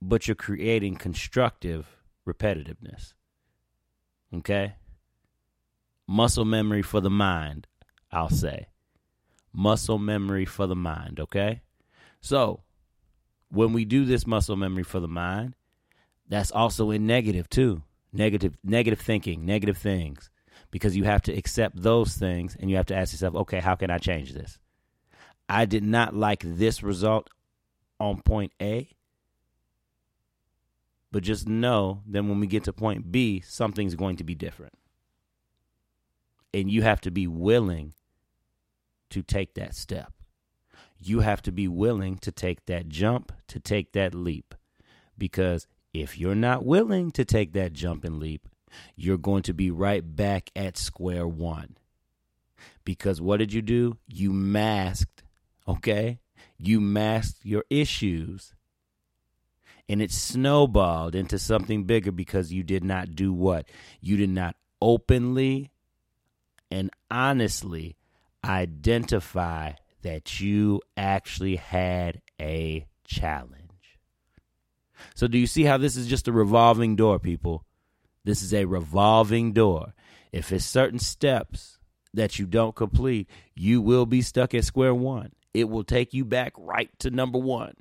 But 0.00 0.26
you're 0.26 0.34
creating 0.34 0.96
constructive 0.96 1.86
repetitiveness 2.26 3.12
Okay? 4.34 4.74
muscle 6.12 6.44
memory 6.44 6.82
for 6.82 7.00
the 7.00 7.10
mind, 7.10 7.66
I'll 8.10 8.28
say. 8.28 8.68
Muscle 9.52 9.98
memory 9.98 10.44
for 10.44 10.66
the 10.66 10.76
mind, 10.76 11.20
okay? 11.20 11.62
So, 12.20 12.62
when 13.50 13.72
we 13.72 13.84
do 13.84 14.04
this 14.04 14.26
muscle 14.26 14.56
memory 14.56 14.82
for 14.82 15.00
the 15.00 15.08
mind, 15.08 15.54
that's 16.28 16.50
also 16.50 16.90
in 16.90 17.06
negative 17.06 17.48
too. 17.48 17.82
Negative 18.12 18.56
negative 18.62 19.00
thinking, 19.00 19.44
negative 19.44 19.78
things. 19.78 20.30
Because 20.70 20.96
you 20.96 21.04
have 21.04 21.22
to 21.22 21.32
accept 21.32 21.82
those 21.82 22.14
things 22.14 22.56
and 22.58 22.70
you 22.70 22.76
have 22.76 22.86
to 22.86 22.96
ask 22.96 23.12
yourself, 23.12 23.34
okay, 23.34 23.60
how 23.60 23.74
can 23.74 23.90
I 23.90 23.98
change 23.98 24.32
this? 24.32 24.58
I 25.48 25.64
did 25.64 25.82
not 25.82 26.14
like 26.14 26.42
this 26.44 26.82
result 26.82 27.28
on 28.00 28.22
point 28.22 28.52
A. 28.60 28.88
But 31.12 31.22
just 31.22 31.46
know 31.46 32.02
that 32.08 32.24
when 32.24 32.40
we 32.40 32.46
get 32.46 32.64
to 32.64 32.72
point 32.72 33.12
B, 33.12 33.40
something's 33.40 33.94
going 33.94 34.16
to 34.16 34.24
be 34.24 34.34
different. 34.34 34.72
And 36.54 36.70
you 36.70 36.82
have 36.82 37.00
to 37.02 37.10
be 37.10 37.26
willing 37.26 37.92
to 39.10 39.22
take 39.22 39.54
that 39.54 39.74
step. 39.74 40.12
You 40.98 41.20
have 41.20 41.42
to 41.42 41.52
be 41.52 41.68
willing 41.68 42.16
to 42.18 42.32
take 42.32 42.64
that 42.66 42.88
jump, 42.88 43.30
to 43.48 43.60
take 43.60 43.92
that 43.92 44.14
leap. 44.14 44.54
Because 45.18 45.66
if 45.92 46.18
you're 46.18 46.34
not 46.34 46.64
willing 46.64 47.10
to 47.12 47.24
take 47.24 47.52
that 47.52 47.74
jump 47.74 48.04
and 48.04 48.18
leap, 48.18 48.48
you're 48.96 49.18
going 49.18 49.42
to 49.42 49.52
be 49.52 49.70
right 49.70 50.16
back 50.16 50.50
at 50.56 50.78
square 50.78 51.28
one. 51.28 51.76
Because 52.84 53.20
what 53.20 53.36
did 53.38 53.52
you 53.52 53.60
do? 53.60 53.98
You 54.08 54.32
masked, 54.32 55.22
okay? 55.68 56.20
You 56.58 56.80
masked 56.80 57.44
your 57.44 57.64
issues. 57.68 58.54
And 59.88 60.00
it 60.00 60.10
snowballed 60.10 61.14
into 61.14 61.38
something 61.38 61.84
bigger 61.84 62.12
because 62.12 62.52
you 62.52 62.62
did 62.62 62.84
not 62.84 63.14
do 63.14 63.32
what? 63.32 63.66
You 64.00 64.16
did 64.16 64.30
not 64.30 64.56
openly 64.80 65.70
and 66.70 66.90
honestly 67.10 67.96
identify 68.44 69.72
that 70.02 70.40
you 70.40 70.80
actually 70.96 71.56
had 71.56 72.20
a 72.40 72.86
challenge. 73.04 73.98
So, 75.14 75.26
do 75.26 75.38
you 75.38 75.46
see 75.46 75.64
how 75.64 75.78
this 75.78 75.96
is 75.96 76.06
just 76.06 76.28
a 76.28 76.32
revolving 76.32 76.96
door, 76.96 77.18
people? 77.18 77.64
This 78.24 78.42
is 78.42 78.54
a 78.54 78.64
revolving 78.64 79.52
door. 79.52 79.94
If 80.32 80.52
it's 80.52 80.64
certain 80.64 80.98
steps 80.98 81.78
that 82.14 82.38
you 82.38 82.46
don't 82.46 82.74
complete, 82.74 83.28
you 83.54 83.80
will 83.80 84.06
be 84.06 84.22
stuck 84.22 84.54
at 84.54 84.64
square 84.64 84.94
one. 84.94 85.32
It 85.52 85.68
will 85.68 85.84
take 85.84 86.14
you 86.14 86.24
back 86.24 86.52
right 86.56 86.90
to 87.00 87.10
number 87.10 87.38
one 87.38 87.74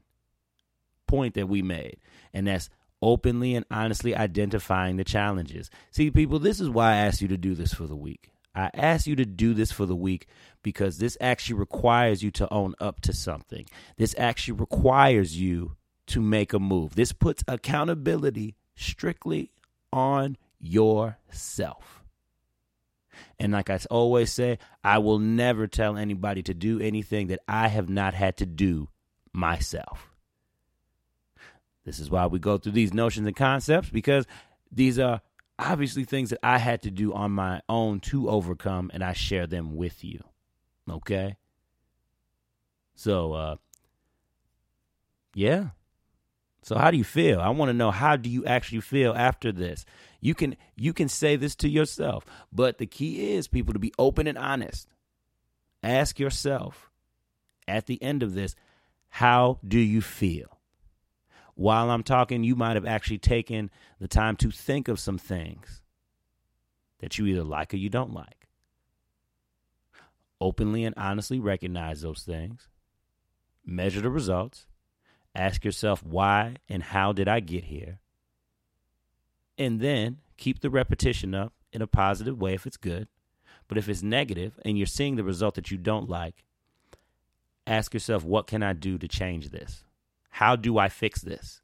point 1.11 1.33
that 1.35 1.49
we 1.49 1.61
made, 1.61 1.97
and 2.33 2.47
that's 2.47 2.69
openly 3.01 3.53
and 3.53 3.65
honestly 3.69 4.15
identifying 4.15 4.95
the 4.95 5.03
challenges. 5.03 5.69
See, 5.91 6.09
people, 6.09 6.39
this 6.39 6.61
is 6.61 6.69
why 6.69 6.93
I 6.93 6.97
asked 6.97 7.21
you 7.21 7.27
to 7.27 7.37
do 7.37 7.53
this 7.53 7.73
for 7.73 7.85
the 7.85 7.95
week. 7.95 8.31
I 8.55 8.69
asked 8.73 9.07
you 9.07 9.15
to 9.17 9.25
do 9.25 9.53
this 9.53 9.71
for 9.71 9.85
the 9.85 9.95
week 9.95 10.27
because 10.63 10.97
this 10.97 11.17
actually 11.19 11.59
requires 11.59 12.23
you 12.23 12.31
to 12.31 12.53
own 12.53 12.75
up 12.79 13.01
to 13.01 13.13
something. 13.13 13.65
This 13.97 14.15
actually 14.17 14.59
requires 14.59 15.37
you 15.39 15.75
to 16.07 16.21
make 16.21 16.53
a 16.53 16.59
move. 16.59 16.95
This 16.95 17.11
puts 17.11 17.43
accountability 17.47 18.55
strictly 18.75 19.51
on 19.91 20.37
yourself. 20.59 22.03
And 23.39 23.51
like 23.51 23.69
I 23.69 23.79
always 23.89 24.31
say, 24.31 24.59
I 24.83 24.99
will 24.99 25.19
never 25.19 25.67
tell 25.67 25.97
anybody 25.97 26.43
to 26.43 26.53
do 26.53 26.79
anything 26.79 27.27
that 27.27 27.39
I 27.47 27.67
have 27.67 27.89
not 27.89 28.13
had 28.13 28.37
to 28.37 28.45
do 28.45 28.89
myself. 29.33 30.10
This 31.85 31.99
is 31.99 32.09
why 32.09 32.27
we 32.27 32.39
go 32.39 32.57
through 32.57 32.73
these 32.73 32.93
notions 32.93 33.27
and 33.27 33.35
concepts 33.35 33.89
because 33.89 34.25
these 34.71 34.99
are 34.99 35.21
obviously 35.57 36.03
things 36.03 36.29
that 36.29 36.39
I 36.43 36.57
had 36.57 36.81
to 36.83 36.91
do 36.91 37.13
on 37.13 37.31
my 37.31 37.61
own 37.69 37.99
to 38.01 38.29
overcome, 38.29 38.91
and 38.93 39.03
I 39.03 39.13
share 39.13 39.47
them 39.47 39.75
with 39.75 40.03
you. 40.03 40.23
Okay? 40.89 41.37
So, 42.95 43.33
uh, 43.33 43.55
yeah. 45.33 45.69
So 46.63 46.77
how 46.77 46.91
do 46.91 46.97
you 46.97 47.03
feel? 47.03 47.39
I 47.39 47.49
want 47.49 47.69
to 47.69 47.73
know 47.73 47.91
how 47.91 48.15
do 48.15 48.29
you 48.29 48.45
actually 48.45 48.81
feel 48.81 49.13
after 49.13 49.51
this? 49.51 49.85
You 50.19 50.35
can 50.35 50.55
you 50.75 50.93
can 50.93 51.09
say 51.09 51.35
this 51.35 51.55
to 51.57 51.69
yourself, 51.69 52.23
but 52.51 52.77
the 52.77 52.85
key 52.85 53.33
is 53.33 53.47
people 53.47 53.73
to 53.73 53.79
be 53.79 53.93
open 53.97 54.27
and 54.27 54.37
honest. 54.37 54.87
Ask 55.81 56.19
yourself 56.19 56.91
at 57.67 57.87
the 57.87 58.01
end 58.03 58.21
of 58.21 58.35
this, 58.35 58.55
how 59.09 59.57
do 59.67 59.79
you 59.79 60.01
feel? 60.01 60.59
While 61.55 61.89
I'm 61.89 62.03
talking, 62.03 62.43
you 62.43 62.55
might 62.55 62.75
have 62.75 62.85
actually 62.85 63.19
taken 63.19 63.69
the 63.99 64.07
time 64.07 64.35
to 64.37 64.51
think 64.51 64.87
of 64.87 64.99
some 64.99 65.17
things 65.17 65.81
that 66.99 67.17
you 67.17 67.25
either 67.25 67.43
like 67.43 67.73
or 67.73 67.77
you 67.77 67.89
don't 67.89 68.13
like. 68.13 68.47
Openly 70.39 70.85
and 70.85 70.95
honestly 70.97 71.39
recognize 71.39 72.01
those 72.01 72.23
things. 72.23 72.67
Measure 73.65 74.01
the 74.01 74.09
results 74.09 74.65
Ask 75.33 75.63
yourself 75.63 76.03
why 76.03 76.57
and 76.67 76.83
how 76.83 77.13
did 77.13 77.27
I 77.27 77.39
get 77.39 77.65
here? 77.65 77.99
And 79.57 79.79
then 79.79 80.17
keep 80.37 80.59
the 80.59 80.69
repetition 80.69 81.33
up 81.33 81.53
in 81.71 81.81
a 81.81 81.87
positive 81.87 82.39
way 82.39 82.53
if 82.53 82.65
it's 82.67 82.77
good. 82.77 83.07
But 83.67 83.77
if 83.77 83.87
it's 83.87 84.03
negative 84.03 84.59
and 84.65 84.77
you're 84.77 84.87
seeing 84.87 85.15
the 85.15 85.23
result 85.23 85.55
that 85.55 85.71
you 85.71 85.77
don't 85.77 86.09
like, 86.09 86.43
ask 87.65 87.93
yourself, 87.93 88.25
what 88.25 88.47
can 88.47 88.61
I 88.61 88.73
do 88.73 88.97
to 88.97 89.07
change 89.07 89.49
this? 89.49 89.85
How 90.31 90.55
do 90.55 90.77
I 90.77 90.89
fix 90.89 91.21
this? 91.21 91.61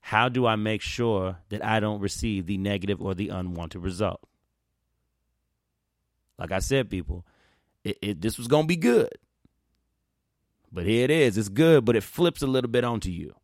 How 0.00 0.28
do 0.28 0.46
I 0.46 0.56
make 0.56 0.80
sure 0.80 1.36
that 1.50 1.64
I 1.64 1.80
don't 1.80 2.00
receive 2.00 2.46
the 2.46 2.56
negative 2.56 3.00
or 3.00 3.14
the 3.14 3.28
unwanted 3.28 3.82
result? 3.82 4.20
Like 6.38 6.50
I 6.50 6.60
said, 6.60 6.88
people, 6.88 7.26
it, 7.84 7.98
it, 8.00 8.20
this 8.22 8.38
was 8.38 8.48
going 8.48 8.64
to 8.64 8.68
be 8.68 8.76
good. 8.76 9.12
But 10.72 10.86
here 10.86 11.04
it 11.04 11.10
is. 11.10 11.36
It's 11.36 11.50
good, 11.50 11.84
but 11.84 11.94
it 11.94 12.02
flips 12.02 12.42
a 12.42 12.46
little 12.46 12.70
bit 12.70 12.84
onto 12.84 13.10
you. 13.10 13.34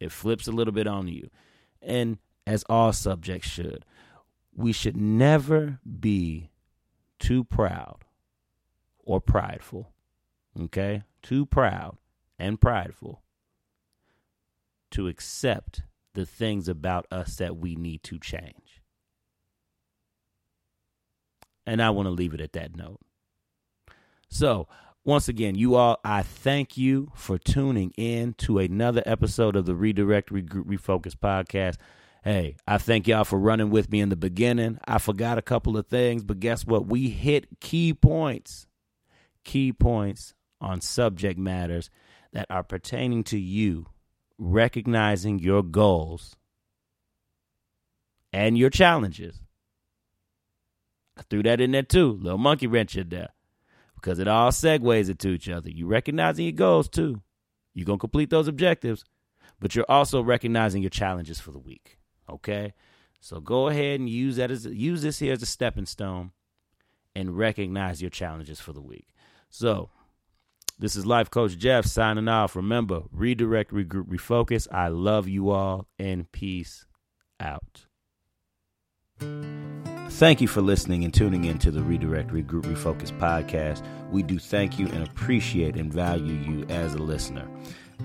It 0.00 0.12
flips 0.12 0.46
a 0.46 0.52
little 0.52 0.72
bit 0.72 0.86
onto 0.86 1.12
you. 1.12 1.28
And 1.82 2.18
as 2.46 2.64
all 2.68 2.92
subjects 2.92 3.48
should, 3.48 3.84
we 4.54 4.72
should 4.72 4.96
never 4.96 5.78
be 6.00 6.50
too 7.18 7.44
proud 7.44 8.04
or 9.04 9.20
prideful. 9.20 9.92
Okay? 10.58 11.02
Too 11.22 11.44
proud 11.44 11.98
and 12.38 12.60
prideful 12.60 13.22
to 14.92 15.08
accept 15.08 15.82
the 16.14 16.26
things 16.26 16.68
about 16.68 17.06
us 17.10 17.36
that 17.36 17.56
we 17.56 17.74
need 17.76 18.02
to 18.04 18.18
change. 18.18 18.82
And 21.66 21.82
I 21.82 21.90
want 21.90 22.06
to 22.06 22.10
leave 22.10 22.32
it 22.32 22.40
at 22.40 22.52
that 22.52 22.76
note. 22.76 23.00
So, 24.28 24.68
once 25.04 25.28
again, 25.28 25.54
you 25.54 25.76
all, 25.76 26.00
I 26.04 26.22
thank 26.22 26.76
you 26.76 27.12
for 27.14 27.38
tuning 27.38 27.92
in 27.96 28.34
to 28.38 28.58
another 28.58 29.02
episode 29.06 29.54
of 29.54 29.66
the 29.66 29.74
Redirect, 29.74 30.30
Regroup, 30.30 30.64
Refocus 30.64 31.14
podcast. 31.14 31.76
Hey, 32.24 32.56
I 32.66 32.78
thank 32.78 33.06
y'all 33.06 33.24
for 33.24 33.38
running 33.38 33.70
with 33.70 33.90
me 33.90 34.00
in 34.00 34.08
the 34.08 34.16
beginning. 34.16 34.78
I 34.84 34.98
forgot 34.98 35.38
a 35.38 35.42
couple 35.42 35.76
of 35.76 35.86
things, 35.86 36.24
but 36.24 36.40
guess 36.40 36.66
what? 36.66 36.86
We 36.86 37.08
hit 37.08 37.60
key 37.60 37.94
points, 37.94 38.66
key 39.44 39.72
points 39.72 40.34
on 40.60 40.80
subject 40.80 41.38
matters 41.38 41.88
that 42.36 42.46
are 42.50 42.62
pertaining 42.62 43.24
to 43.24 43.38
you, 43.38 43.86
recognizing 44.36 45.38
your 45.38 45.62
goals 45.62 46.36
and 48.30 48.58
your 48.58 48.68
challenges. 48.68 49.40
I 51.16 51.22
threw 51.22 51.42
that 51.44 51.62
in 51.62 51.70
there 51.70 51.82
too, 51.82 52.12
little 52.20 52.36
monkey 52.36 52.66
wrench 52.66 52.94
in 52.94 53.08
there 53.08 53.30
because 53.94 54.18
it 54.18 54.28
all 54.28 54.50
segues 54.50 55.08
into 55.08 55.30
each 55.30 55.48
other. 55.48 55.70
You 55.70 55.86
recognizing 55.86 56.44
your 56.44 56.52
goals 56.52 56.90
too. 56.90 57.22
You're 57.72 57.86
to 57.86 57.96
complete 57.96 58.28
those 58.28 58.48
objectives, 58.48 59.02
but 59.58 59.74
you're 59.74 59.86
also 59.88 60.20
recognizing 60.20 60.82
your 60.82 60.90
challenges 60.90 61.40
for 61.40 61.52
the 61.52 61.58
week. 61.58 61.96
Okay? 62.28 62.74
So 63.18 63.40
go 63.40 63.68
ahead 63.68 63.98
and 63.98 64.10
use 64.10 64.36
that 64.36 64.50
as 64.50 64.66
use 64.66 65.00
this 65.00 65.20
here 65.20 65.32
as 65.32 65.40
a 65.40 65.46
stepping 65.46 65.86
stone 65.86 66.32
and 67.14 67.38
recognize 67.38 68.02
your 68.02 68.10
challenges 68.10 68.60
for 68.60 68.74
the 68.74 68.82
week. 68.82 69.08
So, 69.48 69.88
this 70.78 70.96
is 70.96 71.06
Life 71.06 71.30
Coach 71.30 71.56
Jeff 71.56 71.86
signing 71.86 72.28
off. 72.28 72.54
Remember, 72.54 73.02
redirect, 73.10 73.72
regroup, 73.72 74.08
refocus. 74.08 74.68
I 74.70 74.88
love 74.88 75.28
you 75.28 75.50
all 75.50 75.86
and 75.98 76.30
peace 76.30 76.84
out. 77.40 77.86
Thank 80.08 80.40
you 80.40 80.48
for 80.48 80.60
listening 80.60 81.04
and 81.04 81.12
tuning 81.12 81.44
in 81.44 81.58
to 81.58 81.70
the 81.70 81.82
Redirect, 81.82 82.30
Regroup, 82.30 82.62
Refocus 82.62 83.10
podcast. 83.18 83.84
We 84.10 84.22
do 84.22 84.38
thank 84.38 84.78
you 84.78 84.86
and 84.86 85.06
appreciate 85.06 85.76
and 85.76 85.92
value 85.92 86.34
you 86.34 86.64
as 86.68 86.94
a 86.94 86.98
listener. 86.98 87.46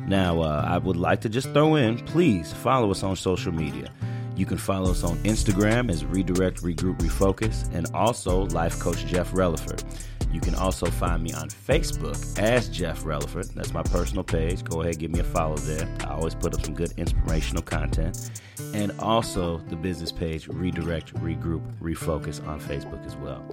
Now, 0.08 0.42
uh, 0.42 0.66
I 0.68 0.78
would 0.78 0.98
like 0.98 1.22
to 1.22 1.30
just 1.30 1.52
throw 1.52 1.76
in, 1.76 1.98
please 2.00 2.52
follow 2.54 2.92
us 2.92 3.04
on 3.04 3.16
social 3.16 3.52
media. 3.52 3.94
You 4.36 4.46
can 4.46 4.58
follow 4.58 4.92
us 4.92 5.04
on 5.04 5.18
Instagram 5.20 5.92
as 5.92 6.06
Redirect, 6.06 6.64
Regroup, 6.64 6.98
Refocus, 7.00 7.70
and 7.74 7.88
also 7.94 8.46
Life 8.48 8.80
Coach 8.80 9.06
Jeff 9.06 9.32
Relaford. 9.32 9.84
You 10.32 10.40
can 10.40 10.56
also 10.56 10.86
find 10.86 11.22
me 11.22 11.34
on 11.34 11.50
Facebook 11.50 12.40
as 12.40 12.70
Jeff 12.70 13.04
Relaford. 13.04 13.54
That's 13.54 13.74
my 13.74 13.84
personal 13.84 14.24
page. 14.24 14.64
Go 14.64 14.82
ahead, 14.82 15.00
give 15.00 15.12
me 15.12 15.20
a 15.20 15.24
follow 15.24 15.58
there. 15.58 15.88
I 16.02 16.14
always 16.14 16.36
put 16.36 16.54
up 16.54 16.64
some 16.64 16.74
good 16.74 16.94
inspirational 16.98 17.64
content. 17.64 18.32
And 18.74 18.92
also 19.00 19.58
the 19.58 19.76
business 19.76 20.12
page, 20.12 20.48
Redirect, 20.48 21.14
Regroup, 21.16 21.62
Refocus 21.80 22.46
on 22.48 22.62
Facebook 22.62 23.06
as 23.06 23.16
well. 23.18 23.44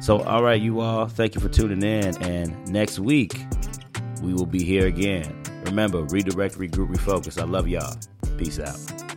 So, 0.00 0.22
all 0.22 0.42
right, 0.42 0.60
you 0.60 0.80
all, 0.80 1.06
thank 1.06 1.34
you 1.34 1.40
for 1.40 1.48
tuning 1.48 1.82
in. 1.82 2.16
And 2.22 2.68
next 2.68 2.98
week, 2.98 3.40
we 4.22 4.34
will 4.34 4.46
be 4.46 4.62
here 4.62 4.86
again. 4.86 5.42
Remember, 5.64 6.02
redirect, 6.02 6.58
regroup, 6.58 6.94
refocus. 6.94 7.40
I 7.40 7.44
love 7.44 7.68
y'all. 7.68 7.96
Peace 8.36 8.58
out. 8.58 9.15